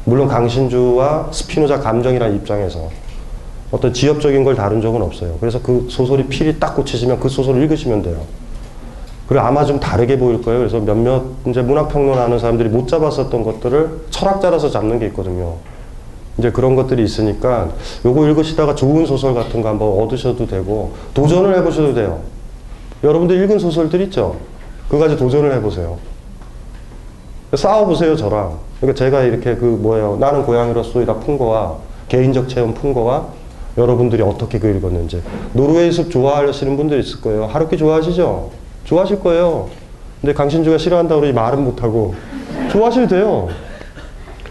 [0.04, 2.90] 물론 강신주와 스피노자 감정이라는 입장에서
[3.70, 5.36] 어떤 지엽적인 걸 다룬 적은 없어요.
[5.40, 8.20] 그래서 그 소설이 필이 딱 꽂히시면 그 소설을 읽으시면 돼요.
[9.26, 10.60] 그리고 아마 좀 다르게 보일 거예요.
[10.60, 15.54] 그래서 몇몇 이제 문학평론하는 사람들이 못 잡았었던 것들을 철학자라서 잡는 게 있거든요.
[16.38, 17.70] 이제 그런 것들이 있으니까
[18.04, 22.20] 요거 읽으시다가 좋은 소설 같은 거 한번 얻으셔도 되고 도전을 해보셔도 돼요.
[23.02, 24.36] 여러분들 읽은 소설들 있죠?
[24.88, 25.98] 그거 가지고 도전을 해보세요.
[27.56, 28.58] 싸워보세요, 저랑.
[28.80, 30.16] 그러니까 제가 이렇게 그 뭐예요.
[30.20, 31.76] 나는 고양이로서이다 푼 거와
[32.08, 33.26] 개인적 체험 푼 거와
[33.76, 35.22] 여러분들이 어떻게 그 읽었는지.
[35.52, 37.46] 노르웨이 숲 좋아하시는 분들 있을 거예요.
[37.46, 38.50] 하루키 좋아하시죠?
[38.84, 39.68] 좋아하실 거예요.
[40.20, 42.14] 근데 강신주가 싫어한다고 그러지 말은 못하고
[42.70, 43.48] 좋아하셔도 돼요.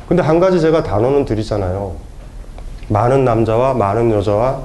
[0.08, 1.94] 근데 한 가지 제가 단어는 드리잖아요.
[2.90, 4.60] 많은 남자와 많은 여자와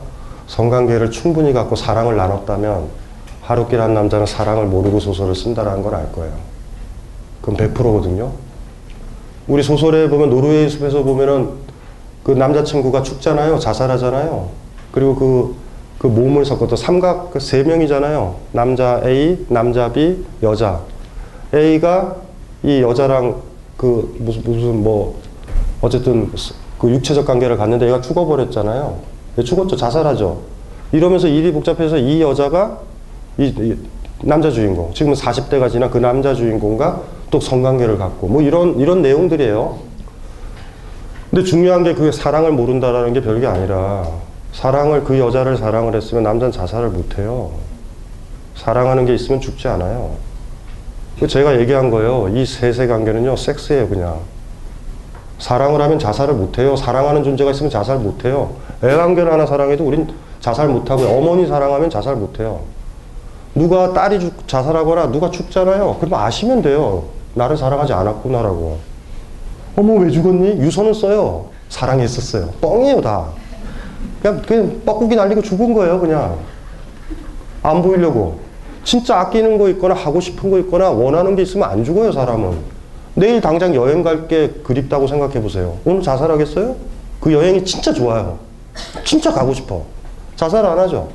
[0.49, 2.89] 성관계를 충분히 갖고 사랑을 나눴다면
[3.43, 6.33] 하루키라는 남자는 사랑을 모르고 소설을 쓴다라는 걸 알 거예요.
[7.49, 8.33] 그건 100%거든요.
[9.47, 11.51] 우리 소설에 보면 노르웨이 숲에서 보면은
[12.23, 13.59] 그 남자친구가 죽잖아요.
[13.59, 14.51] 자살하잖아요.
[14.93, 15.55] 그리고 그,
[15.99, 18.35] 그 몸을 섞어서 삼각 그 세 명이잖아요.
[18.53, 20.81] 남자 A, 남자 B, 여자.
[21.55, 22.17] A가
[22.63, 23.37] 이 여자랑
[23.79, 25.19] 그 무슨, 무슨 뭐
[25.81, 26.31] 어쨌든
[26.79, 28.99] 그 육체적 관계를 갖는데 얘가 죽어버렸잖아요.
[29.39, 29.77] 얘 죽었죠.
[29.77, 30.41] 자살하죠.
[30.93, 32.81] 이러면서 일이 복잡해서 이 여자가
[33.39, 33.77] 이, 이
[34.21, 39.79] 남자 주인공, 지금은 40대가 지난 그 남자 주인공과 또 성관계를 갖고 뭐 이런 이런 내용들이에요.
[41.31, 44.07] 근데 중요한 게 그게 사랑을 모른다라는 게 별게 아니라
[44.53, 47.51] 사랑을 그 여자를 사랑을 했으면 남자는 자살을 못 해요.
[48.57, 50.17] 사랑하는 게 있으면 죽지 않아요.
[51.21, 52.29] 그 제가 얘기한 거예요.
[52.29, 54.21] 이 세세 관계는요, 섹스예요, 그냥.
[55.39, 56.77] 사랑을 하면 자살을 못 해요.
[56.77, 58.53] 사랑하는 존재가 있으면 자살 못 해요.
[58.83, 60.09] 애완견 하나 사랑해도 우린
[60.41, 61.09] 자살 못 하고요.
[61.09, 62.61] 어머니 사랑하면 자살 못 해요.
[63.55, 65.97] 누가 딸이 죽, 자살하거나 누가 죽잖아요.
[66.01, 67.05] 그럼 아시면 돼요.
[67.39, 68.79] 나를 사랑하지 않았구나라고.
[69.77, 70.61] 어머, 왜 죽었니?
[70.61, 71.47] 유서는 써요.
[71.69, 72.51] 사랑했었어요.
[72.61, 73.27] 뻥이에요, 다.
[74.21, 76.37] 그냥, 그냥 뻐꾸기 날리고 죽은 거예요, 그냥.
[77.63, 78.41] 안 보이려고.
[78.85, 82.59] 진짜 아끼는 거 있거나 하고 싶은 거 있거나 원하는 게 있으면 안 죽어요, 사람은.
[83.15, 85.77] 내일 당장 여행 갈 게 그립다고 생각해 보세요.
[85.85, 86.77] 오늘 자살하겠어요?
[87.21, 88.39] 그 여행이 진짜 좋아요.
[89.05, 89.83] 진짜 가고 싶어.
[90.37, 91.09] 자살 안 하죠.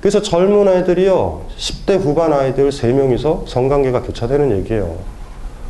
[0.00, 4.94] 그래서 젊은 아이들이요, 10대 후반 아이들 3명이서 성관계가 교차되는 얘기예요.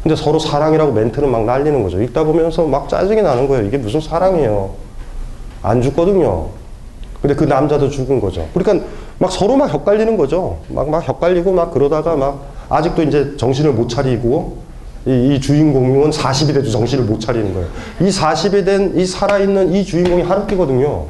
[0.02, 2.00] 근데 서로 사랑이라고 멘트는 막 날리는 거죠.
[2.02, 3.66] 읽다 보면서 막 짜증이 나는 거예요.
[3.66, 4.70] 이게 무슨 사랑이에요.
[5.62, 6.46] 안 죽거든요.
[7.20, 8.46] 근데 그 남자도 죽은 거죠.
[8.54, 8.86] 그러니까
[9.18, 10.58] 막 서로 막 헷갈리는 거죠.
[10.68, 14.58] 막, 막 헷갈리고 막 그러다가 막 아직도 이제 정신을 못 차리고
[15.06, 17.68] 이, 이 주인공은 40이 돼도 정신을 못 차리는 거예요.
[18.00, 21.04] 이 40이 된 이 살아있는 이 주인공이 하루키거든요.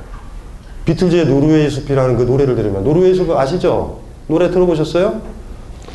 [0.85, 3.99] 비틀즈의 노르웨이 숲이라는 그 노래를 들으면 노르웨이 숲 아시죠?
[4.27, 5.21] 노래 들어보셨어요?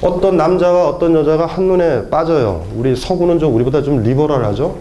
[0.02, 2.66] 어떤 남자와 어떤 여자가 한눈에 빠져요.
[2.76, 4.78] 우리 서구는 좀 우리보다 좀 리버럴하죠?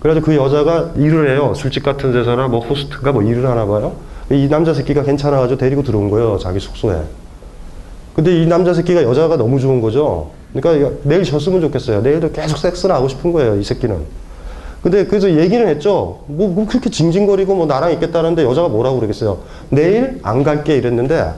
[0.00, 1.52] 그래가지고 그 여자가 일을 해요.
[1.54, 3.92] 술집 같은 데서나 뭐 호스트인가 뭐 일을 하나 봐요.
[4.30, 6.38] 이 남자 새끼가 괜찮아가지고 데리고 들어온 거예요.
[6.38, 7.00] 자기 숙소에.
[8.14, 10.30] 근데 이 남자 새끼가 여자가 너무 좋은 거죠.
[10.52, 12.00] 그러니까 내일 졌으면 좋겠어요.
[12.00, 13.56] 내일도 계속 섹스나 하고 싶은 거예요.
[13.56, 13.98] 이 새끼는.
[14.82, 16.20] 근데 그래서 얘기는 했죠.
[16.26, 19.38] 뭐, 뭐 그렇게 징징거리고 뭐 나랑 있겠다는데 여자가 뭐라고 그러겠어요.
[19.68, 21.32] 내일 안 갈게 이랬는데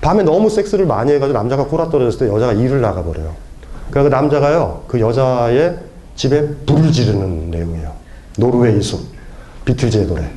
[0.00, 3.34] 밤에 너무 섹스를 많이 해가지고 남자가 코라 떨어졌을 때 여자가 일을 나가버려요.
[3.90, 4.84] 그러니까 그 남자가요.
[4.86, 5.76] 그 여자의
[6.14, 7.92] 집에 불을 지르는 내용이에요.
[8.36, 9.00] 노르웨이 숲.
[9.64, 10.30] 비틀즈의 노래.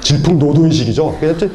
[0.00, 1.16] 질풍 노도의식이죠.
[1.20, 1.46] 그래서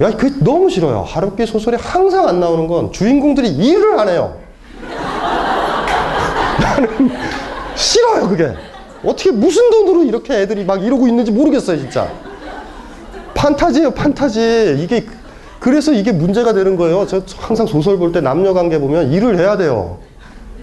[0.00, 1.02] 야, 그게 너무 싫어요.
[1.02, 4.36] 하루키 소설에 항상 안 나오는 건 주인공들이 일을 안 해요.
[6.60, 7.10] 나는
[7.76, 8.52] 싫어요, 그게.
[9.04, 12.10] 어떻게 무슨 돈으로 이렇게 애들이 막 이러고 있는지 모르겠어요, 진짜.
[13.34, 14.78] 판타지예요, 판타지.
[14.80, 15.06] 이게
[15.64, 17.06] 그래서 이게 문제가 되는 거예요.
[17.06, 19.96] 저 항상 소설 볼 때 남녀 관계 보면 일을 해야 돼요.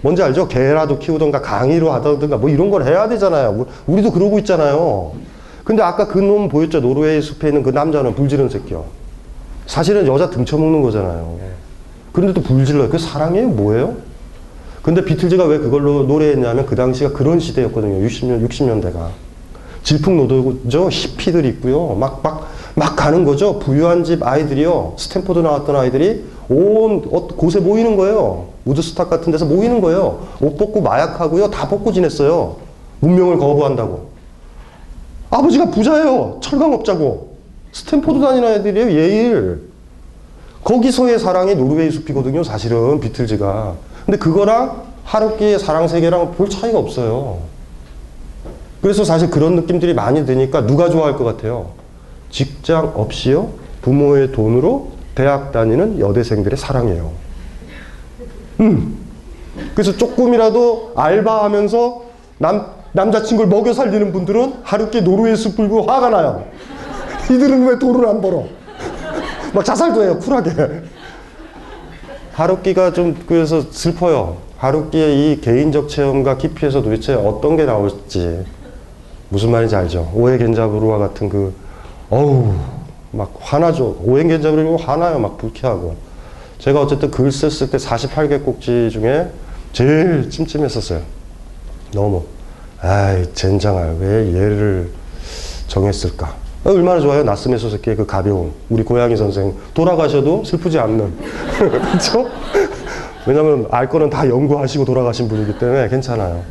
[0.03, 0.47] 뭔지 알죠?
[0.47, 3.65] 개라도 키우던가 강의를 하던가 뭐 이런 걸 해야 되잖아요.
[3.87, 5.13] 우리도 그러고 있잖아요.
[5.63, 6.81] 근데 아까 그 놈 보였죠?
[6.81, 8.85] 노르웨이 숲에 있는 그 남자는 불지른 새끼요.
[9.65, 11.35] 사실은 여자 등쳐먹는 거잖아요.
[12.13, 12.89] 그런데 또 불질러요.
[12.89, 13.47] 그 사랑이에요?
[13.47, 13.95] 뭐예요?
[14.83, 18.07] 근데 비틀즈가 왜 그걸로 노래했냐면 그 당시가 그런 시대였거든요.
[18.07, 19.07] 60년, 60년대가.
[19.81, 20.89] 질풍노도죠.
[20.91, 21.95] 히피들 있고요.
[21.95, 23.60] 막, 막, 막 가는 거죠.
[23.60, 24.93] 부유한 집 아이들이요.
[24.97, 28.47] 스탠포드 나왔던 아이들이 온 어, 곳에 모이는 거예요.
[28.65, 30.27] 우드스탁 같은 데서 모이는 거예요.
[30.39, 31.49] 옷 벗고 마약하고요.
[31.49, 32.57] 다 벗고 지냈어요.
[32.99, 34.12] 문명을 거부한다고.
[35.29, 36.39] 아버지가 부자예요.
[36.41, 37.31] 철강업자고.
[37.71, 38.91] 스탠포드 다니는 애들이에요.
[38.91, 39.71] 예일.
[40.63, 42.43] 거기서의 사랑이 노르웨이 숲이거든요.
[42.43, 43.73] 사실은 비틀즈가.
[44.05, 47.39] 근데 그거랑 하루키의 사랑 세계랑 별 차이가 없어요.
[48.81, 51.80] 그래서 사실 그런 느낌들이 많이 드니까 누가 좋아할 것 같아요?
[52.31, 53.49] 직장 없이요?
[53.81, 57.11] 부모의 돈으로 대학 다니는 여대생들의 사랑이에요.
[58.61, 58.97] 음.
[59.75, 62.03] 그래서 조금이라도 알바하면서
[62.37, 66.45] 남, 남자친구를 먹여 살리는 분들은 하루키 노르웨이 숲 불고 화가 나요.
[67.25, 68.45] 이들은 왜 돈을 안 벌어?
[69.53, 70.51] 막 자살도 해요, 쿨하게.
[72.33, 74.37] 하루키가 좀 그래서 슬퍼요.
[74.57, 78.45] 하루키의 이 개인적 체험과 깊이에서 도대체 어떤 게 나올지
[79.29, 80.11] 무슨 말인지 알죠?
[80.13, 81.53] 오해 겐자부루와 같은 그
[82.12, 82.54] 어우
[83.12, 83.97] 막 화나죠.
[84.04, 85.17] 오해 겐자부루 화나요.
[85.17, 85.95] 막 불쾌하고.
[86.60, 89.32] 제가 어쨌든 글 썼을 때 48개 꼭지 중에
[89.74, 91.02] 제일 찜찜했었어요.
[91.93, 92.24] 너무
[92.82, 94.91] 아이 젠장할 왜 얘를
[95.67, 96.36] 정했을까?
[96.65, 97.24] 얼마나 좋아요.
[97.24, 98.52] 나스메 소세키의 그 가벼움.
[98.69, 99.56] 우리 고양이 선생.
[99.74, 101.13] 돌아가셔도 슬프지 않는.
[101.58, 102.28] 그렇죠?
[103.26, 106.43] 왜냐면 알 거는 다 연구하시고 돌아가신 분이기 때문에 괜찮아요.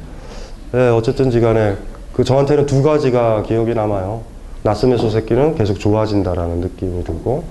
[0.73, 1.77] 네, 어쨌든지 간에
[2.13, 4.23] 그 저한테는 두 가지가 기억이 남아요.
[4.63, 7.45] 나스메 소세키는 계속 좋아진다라는 느낌이 들고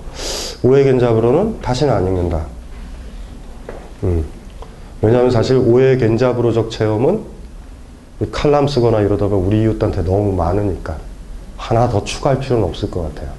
[0.62, 2.46] 오해겐 잡으로는 다시는 안 읽는다.
[4.04, 4.24] 음.
[5.02, 7.22] 왜냐하면 사실 오해 겐자브로적 체험은
[8.30, 10.98] 칼럼 쓰거나 이러다 보면 우리 이웃한테 너무 많으니까
[11.56, 13.30] 하나 더 추가할 필요는 없을 것 같아요.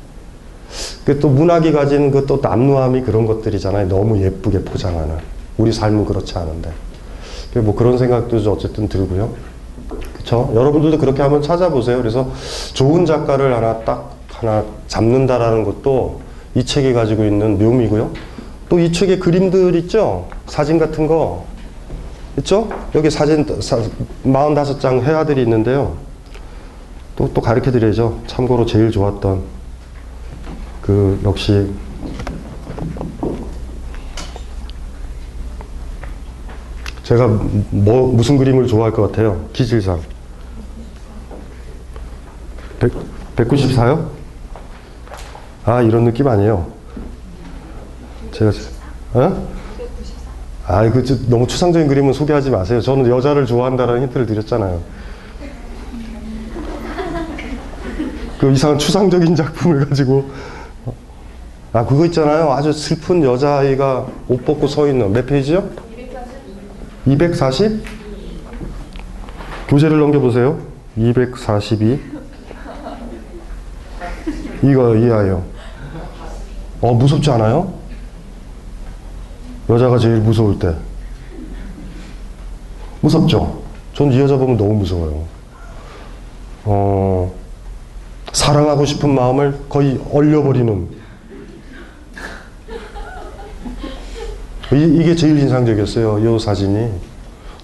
[1.05, 3.87] 그또 문학이 가진 그 또 남루함이 그런 것들이잖아요.
[3.89, 5.17] 너무 예쁘게 포장하는.
[5.57, 6.71] 우리 삶은 그렇지 않은데.
[7.53, 9.33] 그뭐 그런 생각도 좀 어쨌든 들고요.
[10.21, 10.51] 그쵸?
[10.53, 11.97] 여러분들도 그렇게 한번 찾아보세요.
[11.97, 12.29] 그래서
[12.73, 16.21] 좋은 작가를 하나 딱 하나 잡는다라는 것도
[16.55, 18.11] 이 책이 가지고 있는 묘미고요.
[18.69, 20.27] 또 이 책에 그림들 있죠?
[20.47, 21.45] 사진 같은 거.
[22.37, 22.69] 있죠?
[22.95, 23.77] 여기 사진 사,
[24.23, 25.97] 45장 회화들이 있는데요.
[27.17, 28.21] 또, 또 가르쳐 드려야죠.
[28.27, 29.41] 참고로 제일 좋았던
[30.81, 31.69] 그 역시
[37.03, 37.27] 제가
[37.71, 39.43] 뭐 무슨 그림을 좋아할 것 같아요?
[39.51, 39.99] 기질상
[42.81, 42.91] 100,
[43.35, 44.09] 194요?
[45.65, 46.71] 아 이런 느낌 아니에요.
[48.31, 48.51] 제가
[49.13, 49.47] 어?
[50.65, 52.81] 아 이거 저- 너무 추상적인 그림은 소개하지 마세요.
[52.81, 54.81] 저는 여자를 좋아한다라는 힌트를 드렸잖아요.
[58.39, 60.31] 그 이상한 추상적인 작품을 가지고
[61.73, 62.51] 아 그거 있잖아요.
[62.51, 65.69] 아주 슬픈 여자아이가 옷 벗고 서 있는 몇 페이지요?
[67.05, 67.83] 240?
[69.67, 70.57] 교재를 넘겨보세요.
[70.97, 72.10] 242.
[74.63, 75.43] 이거 이 아이요.
[76.81, 77.73] 어 무섭지 않아요?
[79.69, 80.73] 여자가 제일 무서울 때.
[83.01, 83.61] 무섭죠?
[83.93, 85.23] 전 이 여자 보면 너무 무서워요.
[86.65, 87.31] 어,
[88.31, 90.89] 사랑하고 싶은 마음을 거의 얼려버리는.
[94.73, 96.19] 이, 이게 제일 인상적이었어요.
[96.35, 96.89] 이 사진이.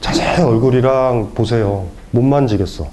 [0.02, 1.88] 자세히 얼굴이랑 보세요.
[2.12, 2.88] 못 만지겠어.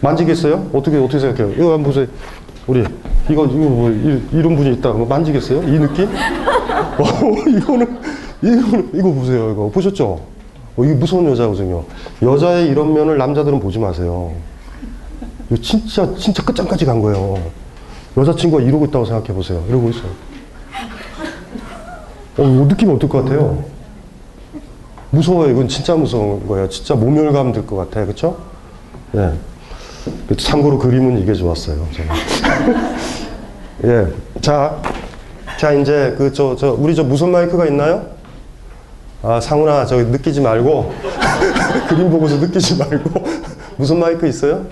[0.00, 0.70] 만지겠어요?
[0.72, 1.52] 어떻게, 어떻게 생각해요?
[1.54, 2.06] 이거 한번 보세요.
[2.66, 2.80] 우리,
[3.28, 4.92] 이거, 이거 뭐, 이, 이런 분이 있다.
[4.92, 5.62] 뭐 만지겠어요?
[5.62, 6.06] 이 느낌?
[6.98, 7.98] 어, 이거는,
[8.42, 9.50] 이거는, 이거 보세요.
[9.52, 9.68] 이거.
[9.70, 10.20] 보셨죠?
[10.76, 11.84] 어, 이게 무서운 여자거든요.
[12.22, 14.32] 여자의 이런 면을 남자들은 보지 마세요.
[15.50, 17.38] 이거 진짜, 진짜 끝장까지 간 거예요.
[18.16, 19.64] 여자친구가 이러고 있다고 생각해 보세요.
[19.68, 20.10] 이러고 있어요.
[22.38, 23.64] 어, 이거 느낌 어떨 것 같아요?
[25.10, 25.50] 무서워요.
[25.50, 26.68] 이건 진짜 무서운 거예요.
[26.68, 28.06] 진짜 모멸감 들 것 같아요.
[28.06, 28.36] 그쵸?
[29.16, 29.32] 예.
[30.36, 31.86] 참고로 그림은 이게 좋았어요.
[33.84, 34.06] 예.
[34.40, 34.80] 자,
[35.58, 38.06] 자, 이제 그, 저, 저, 우리 저 무선 마이크가 있나요?
[39.22, 40.94] 아, 상훈아, 저기 느끼지 말고.
[41.88, 43.10] 그림 보고서 느끼지 말고.
[43.76, 44.64] 무선 마이크 있어요?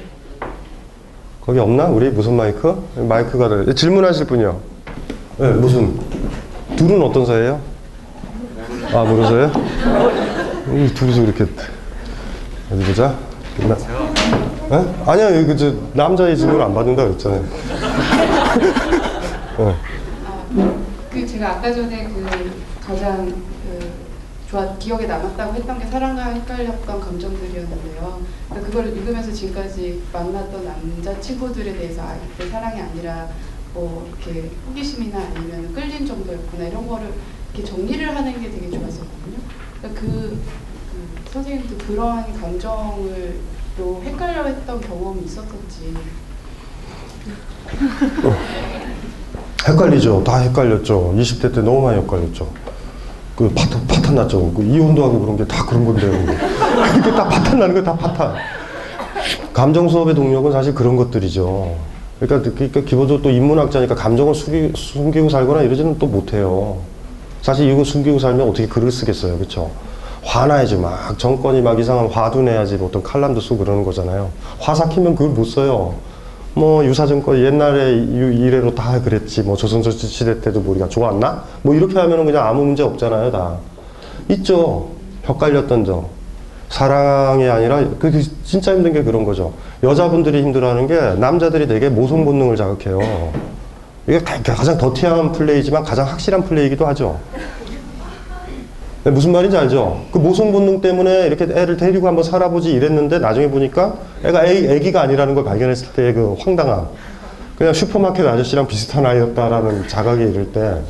[1.45, 1.87] 거기 없나?
[1.87, 2.83] 우리 무선 마이크?
[2.97, 3.75] 마이크가, 돼.
[3.75, 4.61] 질문하실 분이요.
[5.41, 5.99] 예, 무슨.
[6.77, 7.61] 둘은 어떤 사이예요?
[8.93, 9.51] 아, 모르세요?
[10.75, 11.45] 이 둘이서 이렇게.
[12.71, 13.15] 어디 보자.
[13.67, 13.77] 나,
[14.71, 14.75] 에?
[15.07, 17.43] 아니야, 이거 저 남자의 질문 안 받는다 그랬잖아요.
[21.11, 22.27] 그 제가 아까 전에 그
[22.87, 23.91] 가장 그
[24.51, 28.21] 좋아 기억에 남았다고 했던 게 사랑과 헷갈렸던 감정들이었는데요.
[28.49, 33.29] 그러니까 그걸 읽으면서 지금까지 만났던 남자 친구들에 대해서 아 이때 사랑이 아니라
[33.75, 37.13] 뭐 이렇게 호기심이나 아니면 끌린 정도였구나 이런 거를
[37.53, 39.37] 이렇게 정리를 하는 게 되게 좋았었거든요.
[39.81, 40.39] 그러니까 그,
[41.27, 43.37] 그 선생님도 그러한 감정을
[43.79, 45.95] 또 헷갈려 했던 경험이 있었던지.
[49.67, 50.25] 헷갈리죠.
[50.25, 51.15] 다 헷갈렸죠.
[51.17, 52.49] 20대 때 너무 많이 헷갈렸죠.
[53.37, 54.53] 그 파탄, 파탄 났죠.
[54.53, 56.13] 그 이혼도 하고 그런 게 다 그런 건데요.
[56.13, 58.35] 이렇게 다 파탄 나는 거 다 파탄.
[59.53, 61.77] 감정 수업의 동력은 사실 그런 것들이죠.
[62.19, 66.79] 그러니까, 그러니까 기본적으로 또 인문학자니까 감정을 숨기, 숨기고 살거나 이러지는 또 못해요.
[67.43, 69.37] 사실 이거 숨기고 살면 어떻게 글을 쓰겠어요.
[69.39, 69.71] 그렇죠?
[70.23, 71.19] 화나야지 막.
[71.19, 74.29] 정권이 막 이상한 화도 내야지 뭐 어떤 칼럼도 쓰고 그러는 거잖아요.
[74.59, 75.95] 화 삭히면 그걸 못 써요.
[76.55, 79.43] 뭐 유사정권 옛날에 유- 이래로 다 그랬지.
[79.43, 81.45] 뭐 조선조치 시대 때도 뭐 우리가 좋았나?
[81.63, 83.57] 뭐 이렇게 하면은 그냥 아무 문제 없잖아요 다.
[84.29, 84.89] 있죠.
[85.29, 86.07] 헷갈렸던 점
[86.69, 89.53] 사랑이 아니라 그그 진짜 힘든 게 그런 거죠.
[89.83, 92.99] 여자분들이 힘들어하는 게 남자들이 되게 모성 본능을 자극해요.
[94.07, 97.19] 이게 가- 가장 더티한 플레이지만 가장 확실한 플레이이기도 하죠.
[97.35, 97.41] 네,
[99.05, 100.05] 무슨 말인지 알죠?
[100.13, 103.95] 그 모성 본능 때문에 이렇게 애를 데리고 한번 살아보지 이랬는데 나중에 보니까
[104.25, 106.89] 애가 애, 애기가 아니라는 걸 발견했을 때의 그 황당함.
[107.57, 110.81] 그냥 슈퍼마켓 아저씨랑 비슷한 아이였다라는 자각에 이를 때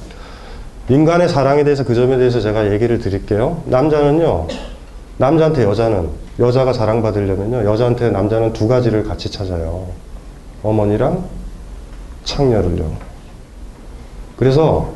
[0.89, 3.63] 인간의 사랑에 대해서 그 점에 대해서 제가 얘기를 드릴게요.
[3.67, 4.49] 남자는요,
[5.19, 6.09] 남자한테 여자는,
[6.39, 9.87] 여자가 사랑받으려면요, 여자한테 남자는 두 가지를 같이 찾아요.
[10.63, 11.25] 어머니랑
[12.25, 12.91] 창녀를요.
[14.37, 14.93] 그래서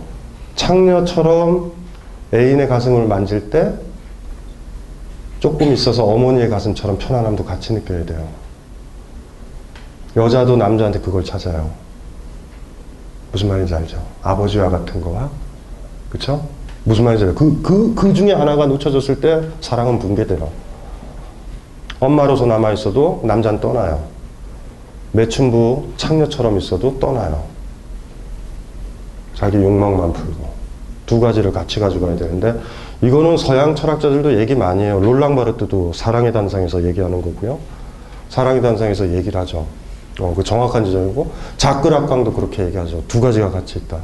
[0.56, 1.72] 창녀처럼
[2.34, 3.74] 애인의 가슴을 만질 때
[5.40, 8.28] 조금 있어서 어머니의 가슴처럼 편안함도 같이 느껴야 돼요.
[10.16, 11.70] 여자도 남자한테 그걸 찾아요.
[13.32, 14.00] 무슨 말인지 알죠?
[14.22, 15.30] 아버지와 같은 거와,
[16.10, 16.46] 그쵸?
[16.84, 17.34] 무슨 말인지 알아요?
[17.34, 20.50] 그, 그, 그 중에 하나가 놓쳐졌을 때 사랑은 붕괴돼요.
[21.98, 24.04] 엄마로서 남아있어도 남자는 떠나요.
[25.12, 27.44] 매춘부 창녀처럼 있어도 떠나요.
[29.34, 30.51] 자기 욕망만 풀고.
[31.12, 32.58] 두 가지를 같이 가져가야 되는데,
[33.02, 34.98] 이거는 서양 철학자들도 얘기 많이 해요.
[34.98, 37.58] 롤랑 바르트도 사랑의 단상에서 얘기하는 거고요.
[38.30, 39.66] 사랑의 단상에서 얘기를 하죠.
[40.20, 43.02] 어, 그 정확한 지적이고, 자크락강도 그렇게 얘기하죠.
[43.08, 43.98] 두 가지가 같이 있다.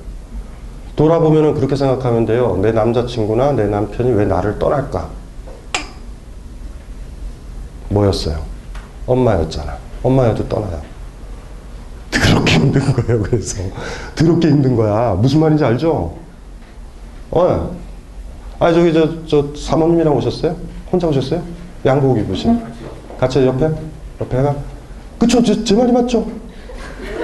[0.97, 2.59] 돌아보면은 그렇게 생각하면 돼요.
[2.61, 5.09] 내 남자친구나 내 남편이 왜 나를 떠날까?
[7.89, 8.37] 뭐였어요?
[9.07, 9.79] 엄마였잖아.
[10.03, 10.83] 엄마여도 떠나요.
[12.13, 13.63] 더럽게 힘든 거예요, 그래서.
[14.15, 15.15] 더럽게 힘든 거야.
[15.15, 16.28] 무슨 말인지 알죠?
[17.31, 17.77] 어.
[18.59, 20.57] 아, 저기, 저, 저, 사모님이랑 오셨어요?
[20.91, 21.43] 혼자 오셨어요?
[21.85, 22.61] 양복 입으신?
[23.19, 23.71] 같이 옆에?
[24.21, 24.55] 옆에 가?
[25.19, 26.27] 그쵸, 제, 제 말이 맞죠?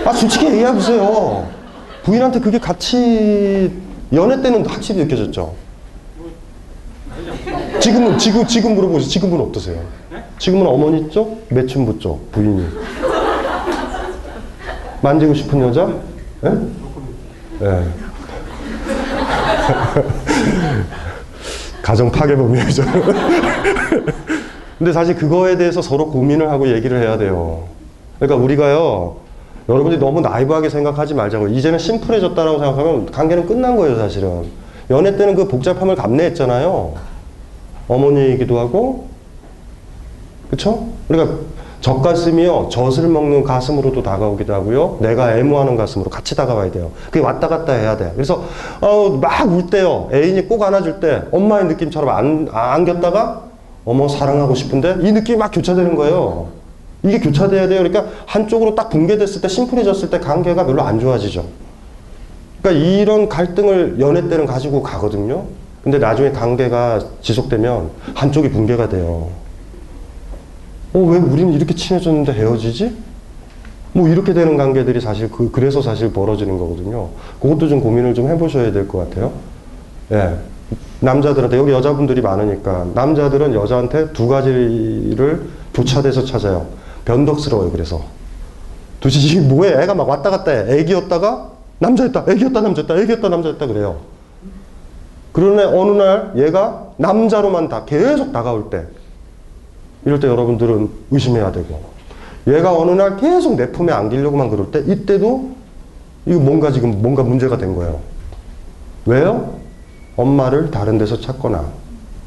[0.04, 1.48] 아, 솔직히 얘기해 보세요.
[2.04, 3.72] 부인한테 그게 같이,
[4.12, 5.54] 연애 때는 확실히 느껴졌죠?
[7.80, 9.08] 지금은, 지금, 지금 물어보세요.
[9.08, 9.80] 지금은 어떠세요?
[10.38, 12.66] 지금은 어머니 쪽, 매춘부 쪽, 부인이.
[15.02, 15.92] 만지고 싶은 여자?
[16.44, 16.50] 예?
[17.62, 18.03] 예.
[21.82, 22.82] 가정 파괴범이죠.
[24.78, 27.64] 근데 사실 그거에 대해서 서로 고민을 하고 얘기를 해야 돼요.
[28.18, 29.16] 그러니까 우리가요,
[29.68, 31.48] 여러분들이 너무 나이브하게 생각하지 말자고.
[31.48, 34.44] 이제는 심플해졌다라고 생각하면 관계는 끝난 거예요, 사실은.
[34.90, 36.94] 연애 때는 그 복잡함을 감내했잖아요.
[37.88, 39.08] 어머니이기도 하고,
[40.50, 40.88] 그쵸?
[41.08, 41.38] 그러니까
[41.84, 46.90] 젖가슴이요, 젖을 먹는 가슴으로도 다가오기도 하고요, 내가 애무하는 가슴으로 같이 다가와야 돼요.
[47.10, 48.10] 그게 왔다 갔다 해야 돼.
[48.14, 48.42] 그래서,
[48.80, 53.42] 어, 막 울 때요, 애인이 꼭 안아줄 때, 엄마의 느낌처럼 안, 안겼다가,
[53.84, 56.46] 어머, 사랑하고 싶은데, 이 느낌이 막 교차되는 거예요.
[57.02, 57.82] 이게 교차돼야 돼요.
[57.82, 61.44] 그러니까 한쪽으로 딱 붕괴됐을 때, 심플해졌을 때 관계가 별로 안 좋아지죠.
[62.62, 65.42] 그러니까 이런 갈등을 연애 때는 가지고 가거든요.
[65.82, 69.28] 근데 나중에 관계가 지속되면 한쪽이 붕괴가 돼요.
[70.94, 72.96] 어, 왜 우리는 이렇게 친해졌는데 헤어지지?
[73.92, 77.10] 뭐 이렇게 되는 관계들이 사실 그, 그래서 사실 벌어지는 거거든요.
[77.40, 79.32] 그것도 좀 고민을 좀 해보셔야 될 것 같아요.
[80.12, 80.36] 예.
[81.00, 85.42] 남자들한테, 여기 여자분들이 많으니까, 남자들은 여자한테 두 가지를
[85.74, 86.66] 교차돼서 찾아요.
[87.04, 88.02] 변덕스러워요, 그래서.
[89.00, 89.82] 도대체 이게 뭐해?
[89.82, 90.78] 애가 막 왔다 갔다 해.
[90.78, 93.96] 애기였다가 남자였다, 애기였다, 남자였다, 애기였다, 남자였다 그래요.
[95.32, 98.86] 그러네, 어느 날 얘가 남자로만 다 계속 다가올 때,
[100.04, 101.80] 이럴 때 여러분들은 의심해야 되고
[102.46, 105.50] 얘가 어느 날 계속 내 품에 안기려고만 그럴 때 이때도
[106.26, 108.00] 이거 뭔가 지금 뭔가 문제가 된 거예요.
[109.06, 109.58] 왜요?
[110.16, 111.64] 엄마를 다른 데서 찾거나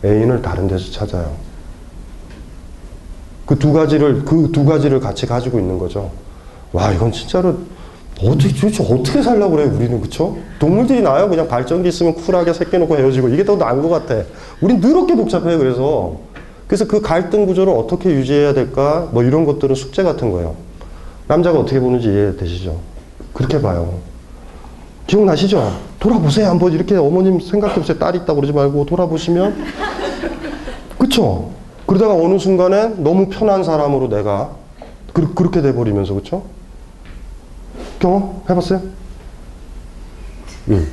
[0.06, 1.32] 애인을 다른 데서 찾아요.
[3.46, 6.12] 그 두 가지를 그 두 가지를 같이 가지고 있는 거죠.
[6.74, 7.56] 와 이건 진짜로
[8.22, 10.36] 어떻게 도대체 어떻게 살려고 그래 우리는 그쵸?
[10.60, 14.24] 동물들이 나요 그냥 발전기 있으면 쿨하게 새끼 놓고 헤어지고 이게 더 나은 것 같아.
[14.62, 16.18] 우린 더럽게 복잡해요 그래서
[16.68, 19.08] 그래서 그 갈등 구조를 어떻게 유지해야 될까?
[19.12, 20.56] 뭐 이런 것들은 숙제 같은 거예요.
[21.28, 22.78] 남자가 어떻게 보는지 이해되시죠?
[23.34, 24.00] 그렇게 봐요.
[25.08, 25.74] 기억나시죠?
[26.00, 26.48] 돌아보세요.
[26.50, 27.98] 한번 이렇게 어머님 생각해보세요.
[27.98, 29.56] 딸이 있다고 그러지 말고 돌아보시면.
[31.00, 31.52] 그쵸?
[31.86, 34.52] 그러다가 어느 순간에 너무 편한 사람으로 내가
[35.14, 36.44] 그, 그렇게 돼버리면서, 그쵸?
[38.00, 38.82] 경험 해봤어요?
[40.70, 40.88] 응.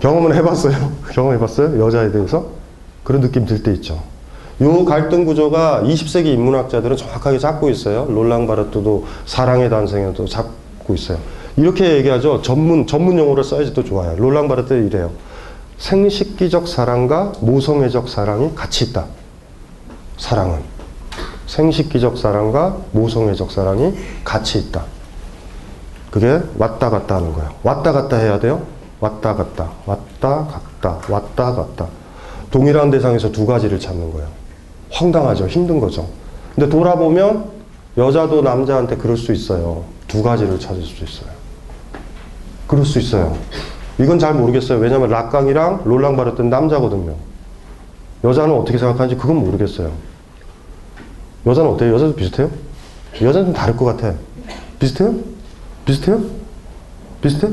[0.00, 0.92] 경험은 해봤어요?
[1.14, 1.84] 경험해봤어요?
[1.84, 2.61] 여자에 대해서?
[3.04, 4.00] 그런 느낌 들 때 있죠.
[4.60, 8.06] 요 갈등 구조가 20세기 인문학자들은 정확하게 잡고 있어요.
[8.08, 11.18] 롤랑 바르트도 사랑의 단생에도 잡고 있어요.
[11.56, 12.42] 이렇게 얘기하죠.
[12.42, 14.14] 전문, 전문 용어를 써야지 또 좋아요.
[14.16, 15.10] 롤랑 바르트 이래요.
[15.78, 19.06] 생식기적 사랑과 모성애적 사랑이 같이 있다.
[20.18, 20.60] 사랑은.
[21.46, 23.92] 생식기적 사랑과 모성애적 사랑이
[24.22, 24.84] 같이 있다.
[26.10, 27.50] 그게 왔다 갔다 하는 거예요.
[27.64, 28.62] 왔다 갔다 해야 돼요.
[29.00, 32.01] 왔다 갔다, 왔다 갔다, 왔다 갔다.
[32.52, 34.28] 동일한 대상에서 두 가지를 찾는 거예요.
[34.90, 35.48] 황당하죠.
[35.48, 36.06] 힘든 거죠.
[36.54, 37.46] 근데 돌아보면
[37.96, 39.84] 여자도 남자한테 그럴 수 있어요.
[40.06, 41.30] 두 가지를 찾을 수 있어요.
[42.66, 43.36] 그럴 수 있어요.
[43.98, 44.78] 이건 잘 모르겠어요.
[44.78, 47.14] 왜냐면 락강이랑 롤랑 바르트는 남자거든요.
[48.22, 49.90] 여자는 어떻게 생각하는지 그건 모르겠어요.
[51.46, 51.94] 여자는 어때요?
[51.94, 52.50] 여자도 비슷해요?
[53.20, 54.14] 여자는 좀 다를 것 같아.
[54.78, 55.14] 비슷해요?
[55.86, 56.20] 비슷해요?
[57.22, 57.48] 비슷해?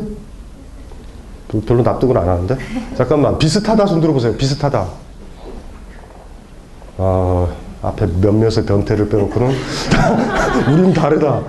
[1.66, 2.58] 별로 납득을 안 하는데?
[2.95, 4.36] 잠깐만, 비슷하다 손 들어보세요.
[4.36, 4.86] 비슷하다.
[6.97, 7.47] 아,
[7.82, 9.50] 앞에 몇몇의 변태를 빼놓고는
[10.74, 11.41] 우린 다르다.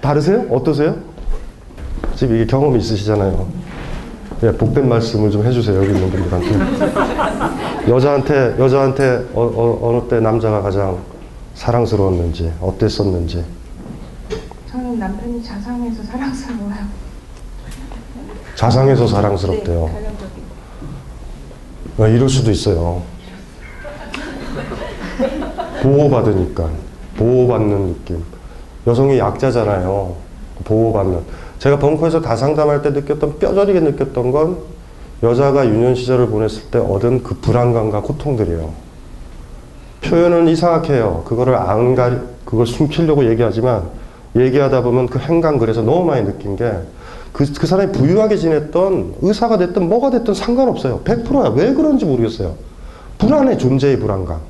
[0.00, 0.44] 다르세요?
[0.50, 0.96] 어떠세요?
[2.16, 3.46] 지금 이게 경험이 있으시잖아요.
[4.42, 5.76] 예, 복된 말씀을 좀 해주세요.
[5.78, 7.90] 여기 있는 분들한테.
[7.90, 10.98] 여자한테, 여자한테 어, 어, 어느 때 남자가 가장
[11.54, 13.44] 사랑스러웠는지, 어땠었는지.
[14.70, 17.05] 저는 남편이 자상해서 사랑스러워요.
[18.56, 19.90] 자상해서 사랑스럽대요.
[19.94, 20.06] 네.
[21.98, 23.02] 어, 이럴 수도 있어요.
[25.82, 26.68] 보호받으니까.
[27.16, 28.24] 보호받는 느낌.
[28.86, 30.16] 여성이 약자잖아요.
[30.64, 31.20] 보호받는.
[31.58, 34.58] 제가 벙커에서 다 상담할 때 느꼈던, 뼈저리게 느꼈던 건
[35.22, 38.72] 여자가 유년 시절을 보냈을 때 얻은 그 불안감과 고통들이에요.
[40.02, 41.22] 표현은 이상하게 해요.
[41.26, 43.82] 그거를 안 가, 그걸 숨기려고 얘기하지만
[44.34, 46.70] 얘기하다 보면 그 행간 글에서 너무 많이 느낀 게
[47.36, 51.00] 그, 그 사람이 부유하게 지냈던 의사가 됐든 뭐가 됐든 상관없어요.
[51.04, 51.50] 100%야.
[51.54, 52.54] 왜 그런지 모르겠어요.
[53.18, 54.40] 불안해, 존재의 불안감.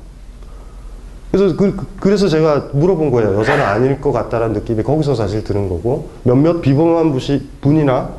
[1.29, 3.37] 그래서 그, 그래서 제가 물어본 거예요.
[3.37, 8.11] 여자는 아닐 것 같다라는 느낌이 거기서 사실 드는 거고 몇몇 비범한 부시, 분이나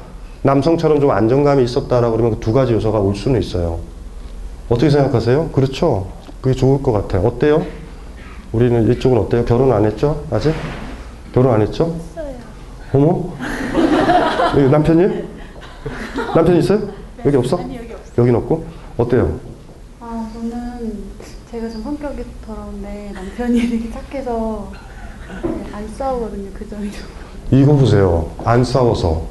[0.43, 3.79] 남성처럼 좀 안정감이 있었다라고 그러면 그 두 가지 요소가 올 수는 있어요.
[4.69, 5.49] 어떻게 생각하세요?
[5.49, 6.09] 그렇죠.
[6.43, 7.27] 그게 좋을 것 같아요.
[7.27, 7.65] 어때요?
[8.53, 9.47] 우리는 이쪽은 어때요?
[9.47, 10.25] 결혼 안 했죠?
[10.31, 10.53] 아직?
[11.33, 11.97] 결혼 안 했죠?
[12.15, 12.35] 했어요.
[12.93, 13.33] 어머?
[14.57, 15.25] 여기 남편이?
[16.35, 16.81] 남편 있어요?
[17.25, 17.59] 여기 없어?
[17.59, 18.13] 아니 여기 없어요.
[18.19, 18.65] 여긴 없고?
[18.97, 19.39] 어때요?
[20.01, 20.95] 아 저는
[21.51, 24.73] 제가 좀 성격이 더러운데 남편이 되게 착해서
[25.45, 26.51] 네, 안 싸우거든요.
[26.55, 27.07] 그 점이 좀.
[27.51, 28.31] 이거 보세요.
[28.45, 29.27] 안 싸워서.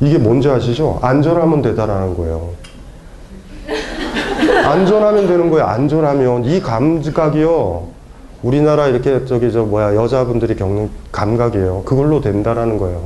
[0.00, 0.98] 이게 뭔지 아시죠?
[1.02, 2.50] 안전하면 되다라는 거예요.
[4.64, 5.64] 안전하면 되는 거예요.
[5.66, 6.44] 안전하면.
[6.44, 7.88] 이 감각이요.
[8.42, 11.82] 우리나라 이렇게 저기 저 뭐야 여자분들이 겪는 감각이에요.
[11.84, 13.02] 그걸로 된다라는 거예요.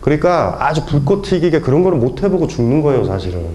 [0.00, 3.46] 그러니까 아주 불꽃 튀기게 그런 거를 못 해보고 죽는 거예요, 사실은.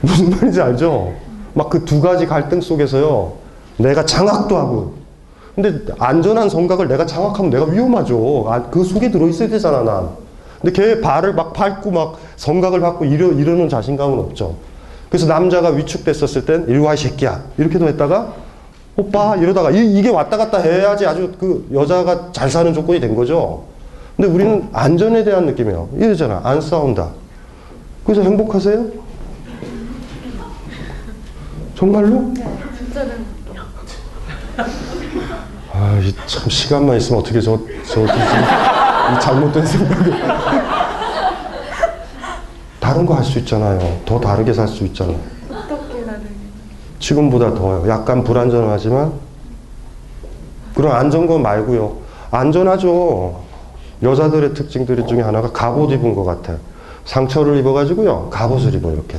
[0.00, 1.12] 무슨 말인지 알죠?
[1.54, 3.32] 막 그 두 가지 갈등 속에서요.
[3.78, 4.94] 내가 장악도 하고.
[5.54, 8.44] 근데 안전한 성각을 내가 장악하면 내가 위험하죠.
[8.48, 10.10] 아, 그 속에 들어있어야 되잖아, 난.
[10.60, 14.54] 근데 걔 발을 막 밟고 막 성각을 받고 이러, 이러는 자신감은 없죠.
[15.08, 17.40] 그래서 남자가 위축됐었을 땐 이리 와, 이 새끼야.
[17.56, 18.34] 이렇게도 했다가
[18.96, 23.64] 오빠 이러다가 이, 게 왔다 갔다 해야지 아주 그 여자가 잘 사는 조건이 된 거죠.
[24.16, 25.90] 근데 우리는 안전에 대한 느낌이에요.
[25.96, 26.40] 이러잖아.
[26.42, 27.10] 안 싸운다.
[28.04, 28.86] 그래서 행복하세요?
[31.74, 32.32] 정말로?
[32.32, 32.44] 네,
[32.78, 33.26] 진짜는.
[35.74, 40.22] 아, 이참 시간만 있으면 어떻게 저, 저, 이, 이 잘못된 생각을.
[42.80, 44.00] 다른 거 할 수 있잖아요.
[44.06, 45.20] 더 다르게 살 수 있잖아요.
[46.98, 47.84] 지금보다 더요.
[47.88, 49.12] 약간 불안전하지만
[50.74, 51.96] 그런 안전건 말고요.
[52.30, 53.40] 안전하죠.
[54.02, 56.56] 여자들의 특징들 중에 하나가 갑옷 입은 것 같아.
[57.04, 58.28] 상처를 입어가지고요.
[58.30, 59.18] 갑옷을 입어 이렇게.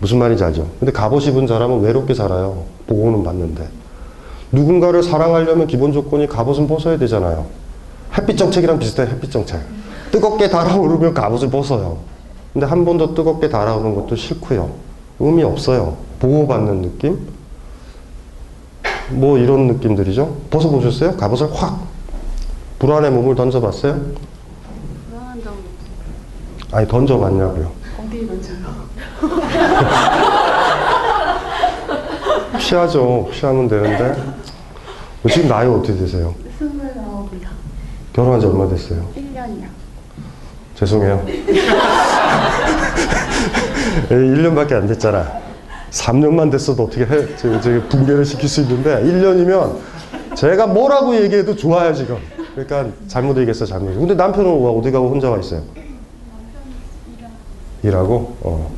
[0.00, 0.66] 무슨 말인지 알죠?
[0.78, 2.64] 근데 갑옷 입은 사람은 외롭게 살아요.
[2.86, 3.68] 보호는 받는데.
[4.52, 7.46] 누군가를 사랑하려면 기본 조건이 갑옷은 벗어야 되잖아요.
[8.16, 9.06] 햇빛 정책이랑 비슷해요.
[9.08, 9.60] 햇빛 정책.
[10.10, 11.98] 뜨겁게 달아오르면 갑옷을 벗어요.
[12.52, 14.70] 근데 한 번 더 뜨겁게 달아오는 것도 싫고요.
[15.20, 15.96] 의미 없어요.
[16.20, 17.18] 보호받는 느낌?
[19.10, 20.36] 뭐 이런 느낌들이죠.
[20.50, 21.16] 벗어보셨어요?
[21.16, 21.86] 갑옷을 확
[22.78, 23.94] 불안의 몸을 던져봤어요?
[25.10, 25.54] 불안한 적
[26.72, 27.72] 아니 던져봤냐고요.
[27.98, 28.58] 어디 먼저요?
[32.58, 33.28] 피하죠.
[33.32, 34.22] 피하면 되는데.
[35.30, 36.34] 지금 나이 어떻게 되세요?
[36.58, 37.48] 스물아홉이요.
[38.12, 39.08] 결혼한 지 얼마 됐어요?
[39.16, 39.66] 1년이요.
[40.74, 41.24] 죄송해요.
[44.10, 45.47] 1년밖에 안 됐잖아.
[45.90, 47.36] 3년만 됐어도 어떻게 해?
[47.36, 49.78] 제가, 제가 붕괴를 시킬 수 있는데 1년이면
[50.36, 52.18] 제가 뭐라고 얘기해도 좋아요 지금.
[52.54, 53.94] 그러니까 잘못 얘기했어 잘못.
[53.94, 55.62] 근데 남편은 와, 어디 가고 혼자 와 있어요?
[57.82, 58.36] 일하고.
[58.42, 58.70] 어.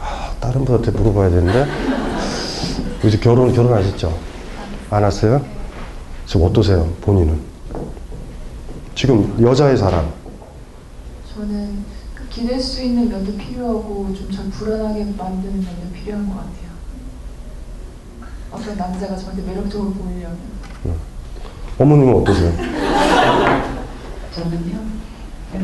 [0.00, 1.66] 아, 다른 분한테 물어봐야 되는데.
[3.04, 4.12] 이제 결혼 결혼하셨죠?
[4.90, 5.40] 안 하세요?
[6.26, 6.86] 지금 어떠세요?
[7.00, 7.38] 본인은?
[8.94, 10.12] 지금 여자의 사랑.
[11.34, 11.97] 저는 그
[12.38, 16.68] 기댈 수 있는 면도 필요하고 좀절 불안하게 만드는 면도 필요한 것 같아요.
[18.52, 20.38] 어떤 남자가 저한테 매력적으로 보이려면
[21.80, 22.52] 어머님은 어떠세요?
[24.32, 24.78] 저는요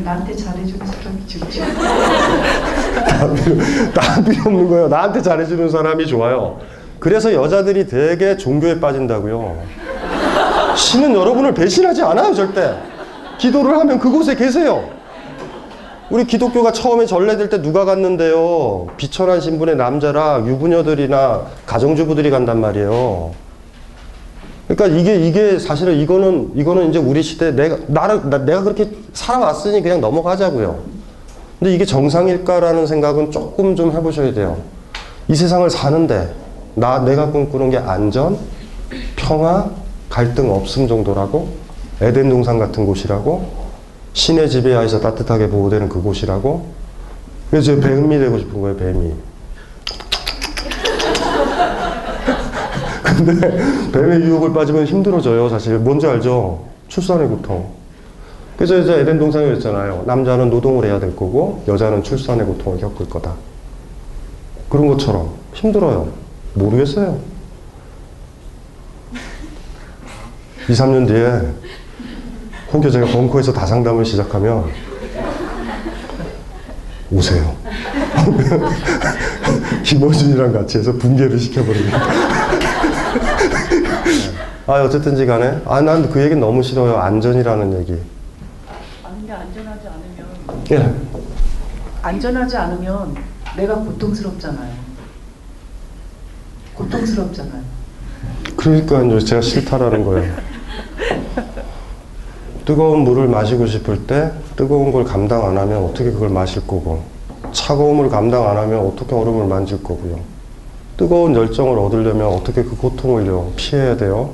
[0.03, 1.63] 나한테 잘해주는 사람이 좋죠.
[3.95, 4.89] 나 필요 없는 거예요.
[4.89, 6.59] 나한테 잘해주는 사람이 좋아요.
[6.99, 9.63] 그래서 여자들이 되게 종교에 빠진다고요.
[10.75, 12.75] 신은 여러분을 배신하지 않아요, 절대.
[13.37, 14.94] 기도를 하면 그곳에 계세요.
[16.11, 18.87] 우리 기독교가 처음에 전래될 때 누가 갔는데요?
[18.95, 23.31] 비천한 신분의 남자랑 유부녀들이나 가정주부들이 간단 말이에요.
[24.67, 29.81] 그러니까 이게 이게 사실은 이거는 이거는 이제 우리 시대 내가 나를 나- 내가 그렇게 살아왔으니
[29.81, 30.77] 그냥 넘어가자고요.
[31.59, 34.57] 근데 이게 정상일까라는 생각은 조금 좀 해보셔야 돼요.
[35.27, 36.33] 이 세상을 사는데
[36.75, 38.37] 나 내가 꿈꾸는 게 안전,
[39.15, 39.69] 평화,
[40.09, 41.47] 갈등 없음 정도라고
[42.01, 43.64] 에덴 동산 같은 곳이라고
[44.15, 46.65] 신의 지배하에서 따뜻하게 보호되는 그곳이라고
[47.51, 49.13] 그래서 제가 뱀이 되고 싶은 거예요 뱀이
[53.17, 57.85] 근데 뱀의 유혹을 빠지면 힘들어져요 사실 뭔지 알죠 출산의 고통
[58.57, 60.03] 그래서 이제 에덴 동상에 그랬잖아요.
[60.05, 63.33] 남자는 노동을 해야 될 거고 여자는 출산의 고통을 겪을 거다.
[64.69, 66.07] 그런 것처럼 힘들어요.
[66.53, 67.19] 모르겠어요.
[70.69, 71.41] 2, 3년 뒤에
[72.75, 74.65] 혹여 제가 벙커에서 다상담을 시작하면
[77.09, 77.55] 오세요.
[79.83, 81.97] 김호준이랑 같이 해서 붕괴를 시켜버립니다.
[84.67, 85.61] 아, 어쨌든지 간에.
[85.65, 86.97] 아, 난 그 얘기는 너무 싫어요.
[86.97, 87.95] 안전이라는 얘기.
[89.03, 90.25] 아닌데 안전하지 않으면
[90.71, 90.93] 예.
[92.01, 93.15] 안전하지 않으면
[93.55, 94.73] 내가 고통스럽잖아요.
[96.73, 97.61] 고통스럽잖아요.
[98.57, 100.35] 그러니까 제가 싫다라는 거예요.
[102.65, 107.03] 뜨거운 물을 마시고 싶을 때 뜨거운 걸 감당 안 하면 어떻게 그걸 마실 거고
[107.51, 110.19] 차가움을 감당 안 하면 어떻게 얼음을 만질 거고요.
[110.97, 114.31] 뜨거운 열정을 얻으려면 어떻게 그 고통을요 피해야 돼요?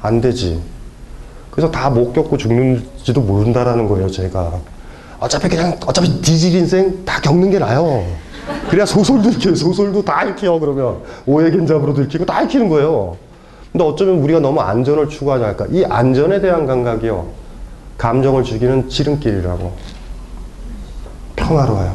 [0.00, 0.60] 안 되지.
[1.50, 4.52] 그래서 다 못 겪고 죽는지도 모른다라는 거예요, 제가.
[5.20, 8.04] 어차피 그냥 어차피 뒤질 인생 다 겪는 게 나아요.
[8.68, 9.54] 그래야 소설도 읽혀요.
[9.54, 10.60] 소설도 다 읽혀요.
[10.60, 13.16] 그러면 오해 견잡으로도 읽히고 다 읽히는 거예요.
[13.72, 15.66] 근데 어쩌면 우리가 너무 안전을 추구하지 않을까.
[15.70, 17.43] 이 안전에 대한 감각이요.
[17.98, 19.72] 감정을 죽이는 지름길이라고.
[21.36, 21.94] 평화로워요.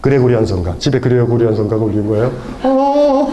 [0.00, 0.76] 그레고리안 성가.
[0.78, 2.32] 집에 그레고리안 성가가 울리는 거예요.
[2.62, 3.28] 어,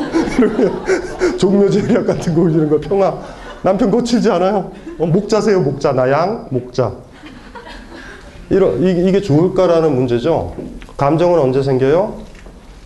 [1.38, 3.18] 종묘제약 같은 거 울리는 거 평화.
[3.62, 4.72] 남편 거칠지 않아요.
[4.98, 5.92] 어, 목자세요, 목자.
[5.94, 6.92] 나 양, 목자.
[8.50, 10.56] 이러, 이- 이게 좋을까라는 문제죠.
[10.98, 12.20] 감정은 언제 생겨요?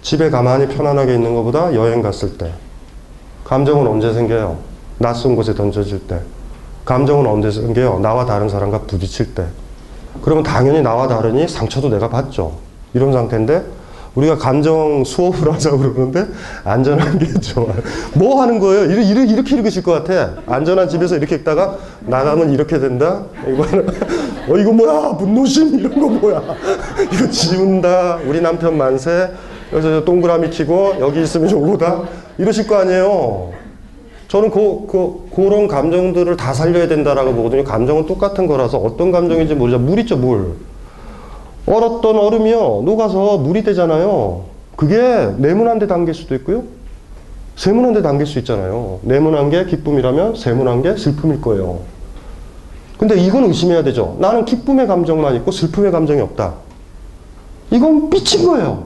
[0.02, 2.52] 집에 가만히 편안하게 있는 것보다 여행 갔을 때.
[3.46, 4.58] 감정은 언제 생겨요?
[5.00, 6.20] 낯선 곳에 던져질 때.
[6.86, 8.00] 감정은 언제 생겨요?
[8.00, 9.44] 나와 다른 사람과 부딪힐 때.
[10.22, 12.54] 그러면 당연히 나와 다르니 상처도 내가 받죠.
[12.94, 13.64] 이런 상태인데
[14.14, 16.26] 우리가 감정 수업을 하자고 그러는데
[16.64, 17.76] 안전한 게 좋아요.
[18.14, 18.86] 뭐 하는 거예요?
[18.86, 20.36] 이렇게, 이렇게, 이렇게 읽으실 것 같아.
[20.48, 23.24] 안전한 집에서 이렇게 읽다가 나가면 이렇게 된다?
[23.46, 23.90] 이거는,
[24.48, 25.18] 어, 이거 뭐야?
[25.18, 25.80] 분노심?
[25.80, 26.42] 이런 거 뭐야?
[27.12, 28.20] 이거 지운다.
[28.26, 29.32] 우리 남편 만세.
[29.70, 32.04] 그래서 동그라미 키고 여기 있으면 좋고다.
[32.38, 33.65] 이러실 거 아니에요.
[34.28, 37.64] 저는 그, 그, 그런 감정들을 다 살려야 된다라고 보거든요.
[37.64, 39.80] 감정은 똑같은 거라서 어떤 감정인지 모르죠.
[39.80, 40.56] 물 있죠, 물.
[41.68, 42.82] 얼었던 얼음이요.
[42.86, 44.44] 녹아서 물이 되잖아요.
[44.76, 44.98] 그게
[45.38, 46.64] 네모난 데 담길 수도 있고요.
[47.56, 49.00] 세모난 데 담길 수 있잖아요.
[49.04, 51.80] 네모난 게 기쁨이라면 세모난 게 슬픔일 거예요.
[52.98, 54.18] 근데 이건 의심해야 되죠.
[54.20, 56.54] 나는 기쁨의 감정만 있고 슬픔의 감정이 없다.
[57.72, 58.86] 이건 삐친 거예요.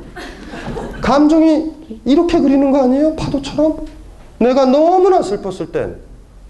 [1.01, 1.71] 감정이
[2.05, 3.15] 이렇게 그리는 거 아니에요?
[3.15, 3.77] 파도처럼?
[4.39, 5.97] 내가 너무나 슬펐을 땐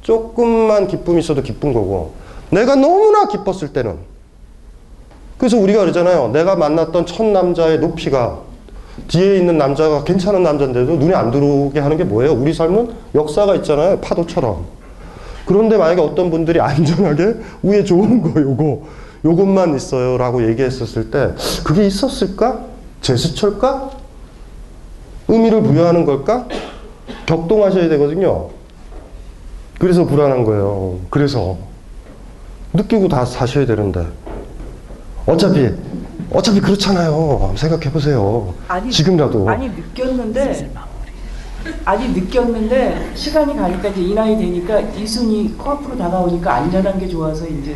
[0.02, 2.14] 조금만 기쁨이 있어도 기쁜 거고
[2.52, 3.98] 내가 너무나 기뻤을 때는
[5.38, 6.30] 그래서 우리가 그러잖아요.
[6.34, 8.40] 내가 만났던 첫 남자의 높이가
[9.08, 12.34] 뒤에 있는 남자가 괜찮은 남자인데도 눈에 안 들어오게 하는 게 뭐예요?
[12.34, 14.00] 우리 삶은 역사가 있잖아요.
[14.02, 14.66] 파도처럼.
[15.46, 18.82] 그런데 만약에 어떤 분들이 안전하게 위에 좋은 거 요거
[19.26, 21.34] 요것만 있어요 라고 얘기했었을 때
[21.64, 22.60] 그게 있었을까?
[23.02, 23.92] 제스처일까?
[25.30, 26.48] 의미를 부여하는 걸까?
[27.26, 28.50] 격동하셔야 되거든요.
[29.80, 31.00] 그래서 불안한 거예요.
[31.10, 31.58] 그래서
[32.74, 34.06] 느끼고 다 사셔야 되는데
[35.26, 35.70] 어차피
[36.32, 37.54] 어차피 그렇잖아요.
[37.56, 38.54] 생각해 보세요.
[38.92, 40.72] 지금이라도 아니 느꼈는데
[41.86, 47.76] 아니 느꼈는데 시간이 가니까 이제 이 나이 되니까 이순이 코앞으로 다가오니까 안전한 게 좋아서 이제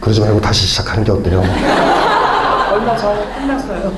[0.00, 1.42] 그러지 말고 다시 시작하는 게 어때요?
[2.72, 3.92] 얼마 전에 끝났어요.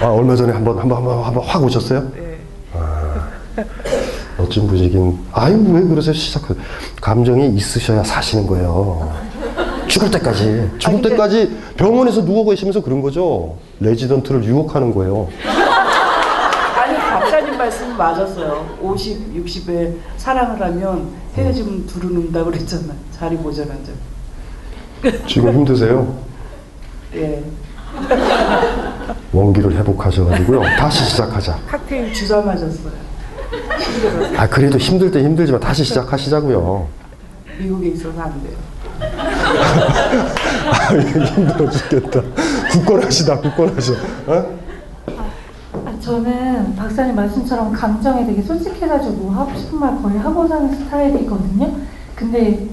[0.00, 2.00] 아, 얼마 전에 한번 한번 한번 한번 확 오셨어요?
[2.14, 2.21] 네.
[4.38, 5.18] 멋진 분이긴.
[5.32, 6.14] 아유 왜 그러세요?
[6.14, 6.42] 시작.
[7.00, 9.12] 감정이 있으셔야 사시는 거예요.
[9.88, 10.70] 죽을 때까지.
[10.78, 13.56] 죽을 아니, 때까지 병원에서 누워 계시면서 그런 거죠.
[13.80, 15.28] 레지던트를 유혹하는 거예요.
[16.76, 18.78] 아니 박사님 말씀 맞았어요.
[18.80, 22.94] 50, 60에 사랑을 하면 둘은 운다 그랬잖아.
[23.18, 23.92] 자리 모자란 적.
[25.26, 26.16] 지금 힘드세요?
[27.14, 27.42] 예.
[29.32, 30.62] 원기를 회복하셔가지고요.
[30.78, 31.58] 다시 시작하자.
[31.68, 33.11] 칵테일 주사 맞았어요.
[34.36, 36.86] 아 그래도 힘들 때 힘들지만 다시 시작하시자고요.
[37.58, 38.56] 미국에 있어서 안 돼요.
[40.72, 42.20] 아, 힘들어 죽겠다.
[42.70, 43.92] 굳건하시다, 굳건하셔.
[44.26, 44.44] 어?
[45.84, 51.70] 아, 저는 박사님 말씀처럼 감정에 되게 솔직해가지고 하고 싶은 말 거의 하고 사는 스타일이거든요.
[52.14, 52.66] 근데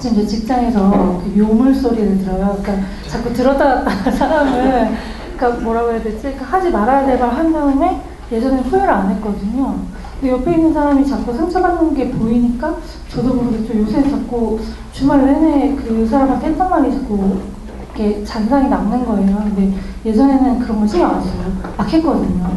[0.00, 2.58] 지금 이제 직장에서 그 요물 소리를 들어요.
[2.62, 4.96] 그러니까 자꾸 들었다 놨다 사람을
[5.36, 6.18] 그러니까 뭐라고 해야 되지?
[6.22, 8.00] 그러니까 하지 말아야 될 말 한 다음에
[8.32, 9.76] 예전에 후회를 안 했거든요.
[10.24, 12.76] 옆에 있는 사람이 자꾸 상처받는 게 보이니까
[13.08, 13.78] 저도 모르겠죠.
[13.78, 14.58] 요새 자꾸
[14.92, 17.38] 주말 내내 그 사람한테 했던 말이 자꾸
[17.94, 19.36] 이렇게 잔상이 남는 거예요.
[19.36, 21.52] 근데 예전에는 그런 걸 신경 안 써요.
[21.76, 22.50] 막 했거든요.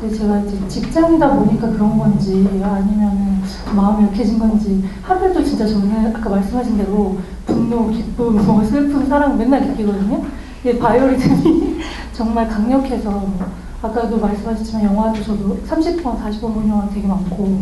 [0.00, 3.42] 근데 제가 이제 직장이다 보니까 그런 건지 아니면은
[3.74, 9.36] 마음이 약해진 건지 하루에도 진짜 저는 아까 말씀하신 대로 분노, 기쁨, 뭐 슬픔, 그 사랑을
[9.36, 10.22] 맨날 느끼거든요.
[10.62, 11.76] 근데 바이오리듬이
[12.12, 13.38] 정말 강력해서 뭐
[13.86, 17.60] 아까도 말씀하셨지만 영화도 저도 30번, 40번 본 영화 되게 많고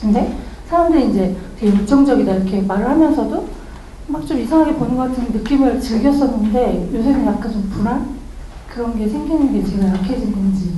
[0.00, 0.36] 근데
[0.68, 3.48] 사람들이 이제 되게 열정적이다 이렇게 말을 하면서도
[4.08, 8.16] 막 좀 이상하게 보는 것 같은 느낌을 즐겼었는데 요새는 약간 좀 불안?
[8.72, 10.70] 그런 게 생기는 게 제가 약해진 건지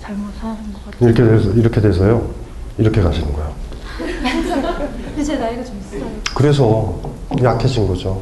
[0.00, 1.08] 잘못하는 것 같아요.
[1.10, 2.28] 이렇게 돼서 이렇게 돼서요.
[2.78, 3.52] 이렇게 가시는 거예요.
[3.98, 6.10] 근데 제 나이가 좀 있어요.
[6.34, 6.94] 그래서
[7.42, 8.20] 약해진 거죠.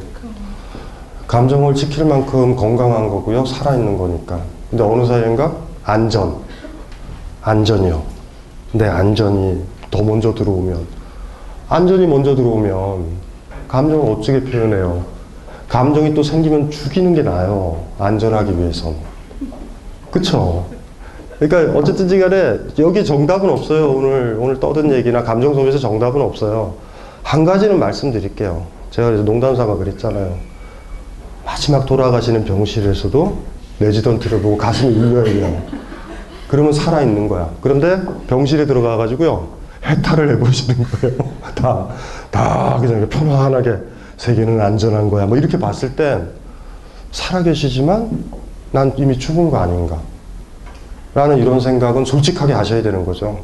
[1.27, 3.45] 감정을 지킬 만큼 건강한 거고요.
[3.45, 4.41] 살아있는 거니까.
[4.69, 5.55] 근데 어느 사이인가?
[5.89, 6.35] 안전.
[7.41, 8.03] 안전이요.
[8.73, 10.85] 내 안전이 더 먼저 들어오면.
[11.67, 13.05] 안전이 먼저 들어오면
[13.67, 15.03] 감정을 어떻게 표현해요?
[15.67, 17.83] 감정이 또 생기면 죽이는 게 나아요.
[17.97, 18.95] 안전하기 위해선.
[20.11, 20.67] 그쵸?
[21.39, 23.91] 그러니까 어쨌든지 간에 여기 정답은 없어요.
[23.91, 26.75] 오늘, 오늘 떠든 얘기나 감정 속에서 정답은 없어요.
[27.23, 28.65] 한 가지는 말씀드릴게요.
[28.91, 30.35] 제가 그래서 농담 삼아 그랬잖아요.
[31.45, 33.37] 마지막 돌아가시는 병실에서도
[33.79, 35.61] 레지던트를 보고 가슴이 울려요.
[36.47, 37.49] 그러면 살아있는 거야.
[37.61, 39.47] 그런데 병실에 들어가 가지고요.
[39.85, 41.17] 해탈을 해보시는 거예요.
[41.55, 41.87] 다,
[42.31, 43.77] 다 그냥 편안하게
[44.17, 45.25] 세계는 안전한 거야.
[45.25, 46.29] 뭐 이렇게 봤을 땐
[47.11, 48.25] 살아계시지만
[48.71, 49.99] 난 이미 죽은 거 아닌가.
[51.13, 53.39] 라는 이런 생각은 솔직하게 하셔야 되는 거죠.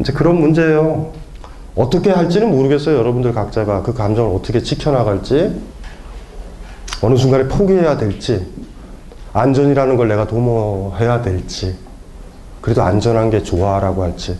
[0.00, 1.12] 이제 그런 문제예요.
[1.74, 2.96] 어떻게 할지는 모르겠어요.
[2.98, 5.60] 여러분들 각자가 그 감정을 어떻게 지켜나갈지,
[7.02, 8.46] 어느 순간에 포기해야 될지,
[9.32, 11.76] 안전이라는 걸 내가 도모해야 될지,
[12.60, 14.38] 그래도 안전한 게 좋아라고 할지.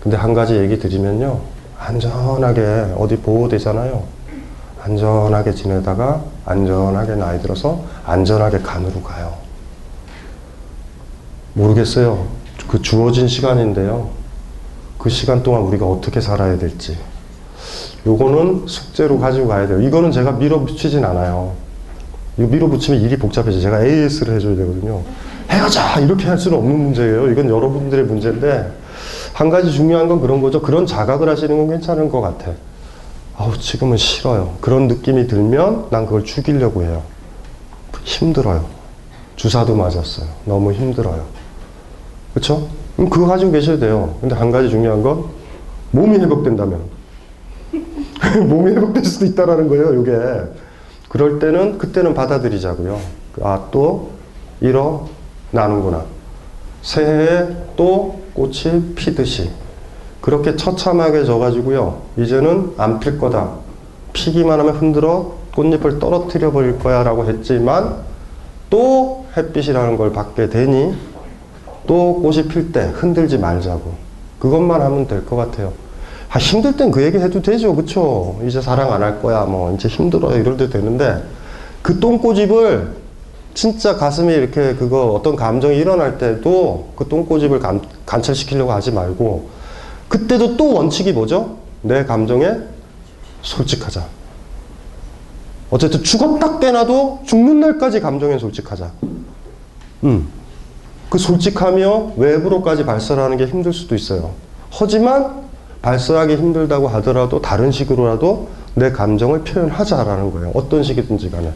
[0.00, 1.40] 근데 한 가지 얘기 드리면요.
[1.78, 4.02] 안전하게 어디 보호되잖아요.
[4.82, 9.34] 안전하게 지내다가 안전하게 나이 들어서 안전하게 간으로 가요.
[11.54, 12.26] 모르겠어요.
[12.68, 14.10] 그 주어진 시간인데요.
[14.98, 16.96] 그 시간 동안 우리가 어떻게 살아야 될지.
[18.06, 19.80] 요거는 숙제로 가지고 가야 돼요.
[19.80, 21.54] 이거는 제가 밀어붙이진 않아요.
[22.38, 23.60] 이거 밀어붙이면 일이 복잡해져.
[23.60, 25.02] 제가 AS를 해줘야 되거든요.
[25.50, 25.98] 해가자!
[26.00, 27.30] 이렇게 할 수는 없는 문제예요.
[27.30, 28.72] 이건 여러분들의 문제인데,
[29.32, 30.62] 한 가지 중요한 건 그런 거죠.
[30.62, 32.52] 그런 자각을 하시는 건 괜찮은 것 같아.
[33.36, 34.56] 아우, 지금은 싫어요.
[34.60, 37.02] 그런 느낌이 들면 난 그걸 죽이려고 해요.
[38.04, 38.64] 힘들어요.
[39.36, 40.26] 주사도 맞았어요.
[40.44, 41.24] 너무 힘들어요.
[42.34, 42.68] 그쵸?
[42.96, 44.16] 그럼 그거 가지고 계셔야 돼요.
[44.20, 45.24] 근데 한 가지 중요한 건
[45.92, 46.80] 몸이 회복된다면.
[48.48, 50.12] 몸이 회복될 수도 있다라는 거예요, 요게.
[51.08, 52.98] 그럴 때는, 그때는 받아들이자고요.
[53.42, 54.10] 아, 또,
[54.60, 56.04] 일어나는구나.
[56.82, 59.50] 새해에 또 꽃이 피듯이.
[60.20, 62.02] 그렇게 처참하게 져가지고요.
[62.18, 63.50] 이제는 안 필 거다.
[64.12, 67.96] 피기만 하면 흔들어 꽃잎을 떨어뜨려 버릴 거야 라고 했지만
[68.70, 70.94] 또 햇빛이라는 걸 받게 되니
[71.86, 73.92] 또 꽃이 필 때 흔들지 말자고.
[74.40, 75.72] 그것만 하면 될 것 같아요.
[76.38, 77.74] 아, 힘들 땐 그 얘기 해도 되죠.
[77.74, 78.40] 그쵸?
[78.46, 79.42] 이제 사랑 안 할 거야.
[79.44, 80.38] 뭐, 이제 힘들어요.
[80.38, 81.20] 이럴 때 되는데,
[81.82, 82.92] 그 똥꼬집을
[83.54, 89.48] 진짜 가슴이 이렇게 그거 어떤 감정이 일어날 때도 그 똥꼬집을 감, 관찰시키려고 하지 말고,
[90.06, 91.56] 그때도 또 원칙이 뭐죠?
[91.82, 92.52] 내 감정에
[93.42, 94.04] 솔직하자.
[95.70, 98.92] 어쨌든 죽었다 깨나도 죽는 날까지 감정에 솔직하자.
[100.04, 100.28] 음.
[101.10, 104.30] 그 솔직하며 외부로까지 발설하는 게 힘들 수도 있어요.
[104.70, 105.47] 하지만
[105.82, 110.52] 발설하기 힘들다고 하더라도 다른 식으로라도 내 감정을 표현하자라는 거예요.
[110.54, 111.52] 어떤 식이든지 간에.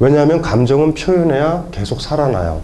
[0.00, 2.60] 왜냐하면 감정은 표현해야 계속 살아나요.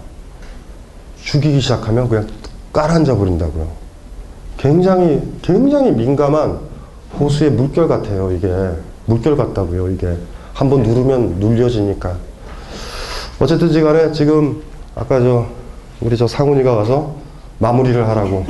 [1.22, 2.26] 죽이기 시작하면 그냥
[2.72, 3.68] 깔아앉아 버린다고요.
[4.56, 6.58] 굉장히, 굉장히 민감한
[7.18, 8.48] 호수의 물결 같아요, 이게.
[9.06, 10.16] 물결 같다고요, 이게.
[10.52, 12.16] 한번 누르면 눌려지니까.
[13.40, 14.62] 어쨌든지 간에 지금
[14.94, 15.46] 아까 저
[16.00, 17.14] 우리 저 상훈이가 가서
[17.58, 18.44] 마무리를 하라고.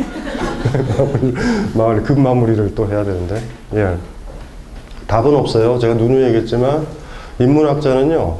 [1.75, 3.43] 마무리, 급 마무리를 또 해야 되는데.
[3.75, 3.97] 예.
[5.07, 5.79] 답은 없어요.
[5.79, 6.87] 제가 누누이 얘기했지만,
[7.39, 8.37] 인문학자는요,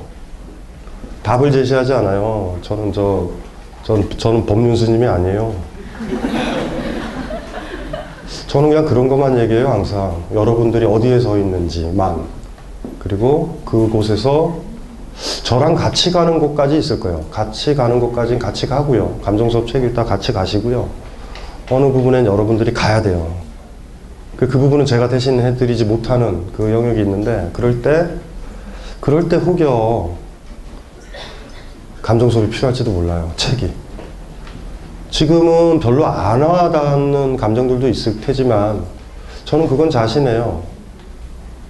[1.23, 2.59] 답을 제시하지 않아요.
[2.63, 3.29] 저는 저,
[3.83, 5.55] 전, 저는 법륜 스님이 아니에요.
[8.47, 10.23] 저는 그냥 그런 것만 얘기해요, 항상.
[10.35, 12.25] 여러분들이 어디에 서 있는지만.
[12.99, 14.59] 그리고 그곳에서
[15.43, 17.23] 저랑 같이 가는 곳까지 있을 거예요.
[17.31, 19.19] 같이 가는 곳까지는 같이 가고요.
[19.23, 20.89] 감정 수업 책 읽다 같이 가시고요.
[21.71, 23.33] 어느 부분엔 여러분들이 가야 돼요.
[24.37, 28.09] 그, 그 부분은 제가 대신 해드리지 못하는 그 영역이 있는데, 그럴 때,
[29.01, 30.17] 그럴 때 혹여
[32.03, 33.31] 감정 수업이 필요할지도 몰라요.
[33.37, 33.71] 책이.
[35.11, 38.83] 지금은 별로 안 와닿는 감정들도 있을 테지만,
[39.45, 40.63] 저는 그건 자신해요.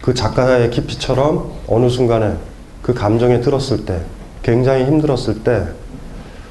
[0.00, 2.36] 그 작가의 깊이처럼 어느 순간에
[2.80, 4.00] 그 감정에 들었을 때,
[4.42, 5.66] 굉장히 힘들었을 때,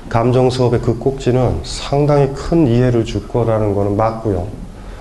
[0.09, 4.47] 감정 수업의 그 꼭지는 상당히 큰 이해를 줄 거라는 거는 맞고요.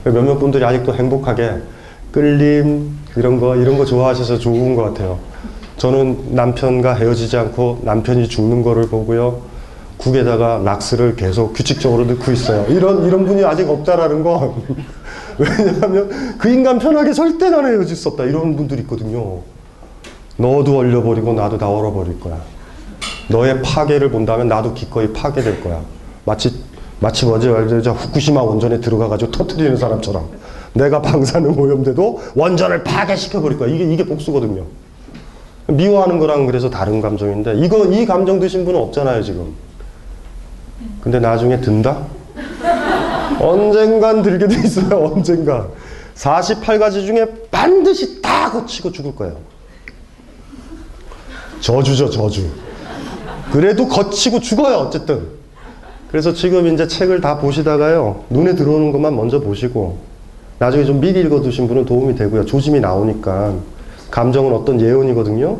[0.04, 1.54] 몇몇 분들이 아직도 행복하게
[2.12, 5.18] 끌림, 이런 거, 이런 거 좋아하셔서 좋은 것 같아요.
[5.78, 9.40] 저는 남편과 헤어지지 않고 남편이 죽는 거를 보고요.
[9.96, 12.66] 국에다가 락스를 계속 규칙적으로 넣고 있어요.
[12.68, 14.54] 이런, 이런 분이 아직 없다라는 건.
[15.38, 18.24] 왜냐하면 그 인간 편하게 절대 나는 헤어질 수 없다.
[18.24, 19.40] 이런 분들이 있거든요.
[20.36, 22.38] 너도 얼려버리고 나도 다 얼어버릴 거야.
[23.28, 25.80] 너의 파괴를 본다면 나도 기꺼이 파괴될 거야.
[26.24, 26.62] 마치,
[27.00, 27.48] 마치 뭐지,
[27.82, 30.28] 저 후쿠시마 원전에 들어가가지고 터트리는 사람처럼.
[30.72, 33.68] 내가 방사능 오염돼도 원전을 파괴시켜 버릴 거야.
[33.68, 34.64] 이게, 이게 복수거든요.
[35.66, 39.54] 미워하는 거랑 그래서 다른 감정인데, 이거, 이 감정 드신 분은 없잖아요, 지금.
[41.02, 42.06] 근데 나중에 든다?
[43.40, 45.68] 언젠간 들게 돼 있어요, 언젠간.
[46.14, 49.36] 48가지 중에 반드시 다 거치고 죽을 거예요.
[51.60, 52.48] 저주죠, 저주.
[53.52, 55.28] 그래도 거치고 죽어요, 어쨌든.
[56.10, 59.98] 그래서 지금 이제 책을 다 보시다가요, 눈에 들어오는 것만 먼저 보시고,
[60.58, 62.44] 나중에 좀 미리 읽어두신 분은 도움이 되고요.
[62.44, 63.54] 조짐이 나오니까.
[64.10, 65.58] 감정은 어떤 예언이거든요.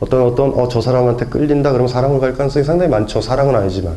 [0.00, 3.20] 어떤, 어떤, 어, 저 사람한테 끌린다 그러면 사랑을 갈 가능성이 상당히 많죠.
[3.20, 3.94] 사랑은 아니지만.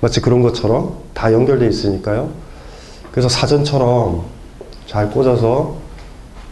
[0.00, 2.28] 마치 그런 것처럼 다 연결돼 있으니까요.
[3.10, 4.24] 그래서 사전처럼
[4.86, 5.76] 잘 꽂아서,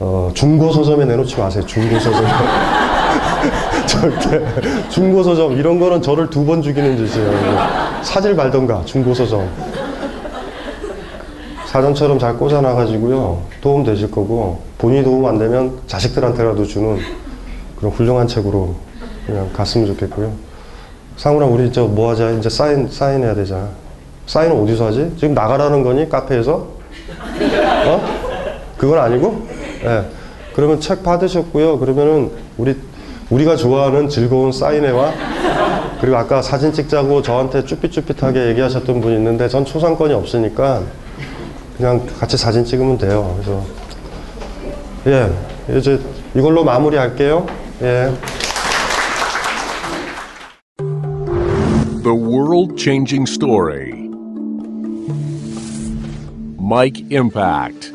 [0.01, 1.64] 어, 중고 서점에 내놓지 마세요.
[1.66, 2.24] 중고 서점.
[4.01, 4.45] 절대
[4.90, 7.30] 중고서점 이런 거는 저를 두 번 죽이는 짓이에요.
[8.03, 9.49] 사질 말던가 중고서점
[11.66, 16.99] 사전처럼 잘 꽂아놔가지고요 도움 되실 거고 본인이 도움 안 되면 자식들한테라도 주는
[17.76, 18.74] 그런 훌륭한 책으로
[19.26, 20.30] 그냥 갔으면 좋겠고요.
[21.16, 23.68] 상우랑 우리 저 뭐 하자 이제 사인 사인해야 되잖아.
[24.26, 25.12] 사인은 어디서 하지?
[25.16, 26.66] 지금 나가라는 거니 카페에서?
[27.86, 28.01] 어?
[28.76, 29.47] 그건 아니고?
[29.84, 30.05] 예.
[30.55, 31.78] 그러면 책 받으셨고요.
[31.78, 32.76] 그러면은 우리
[33.31, 35.12] 우리가 좋아하는 즐거운 사인회와
[36.01, 40.83] 그리고 아까 사진 찍자고 저한테 쭈삣쭈삣하게 얘기하셨던 분이 있는데 전 초상권이 없으니까
[41.77, 43.35] 그냥 같이 사진 찍으면 돼요.
[43.37, 43.64] 그래서
[45.07, 45.99] 예 이제
[46.35, 47.47] 이걸로 마무리할게요.
[47.83, 48.12] 예.
[52.03, 54.11] The World Changing Story.
[56.61, 57.93] Mike Impact.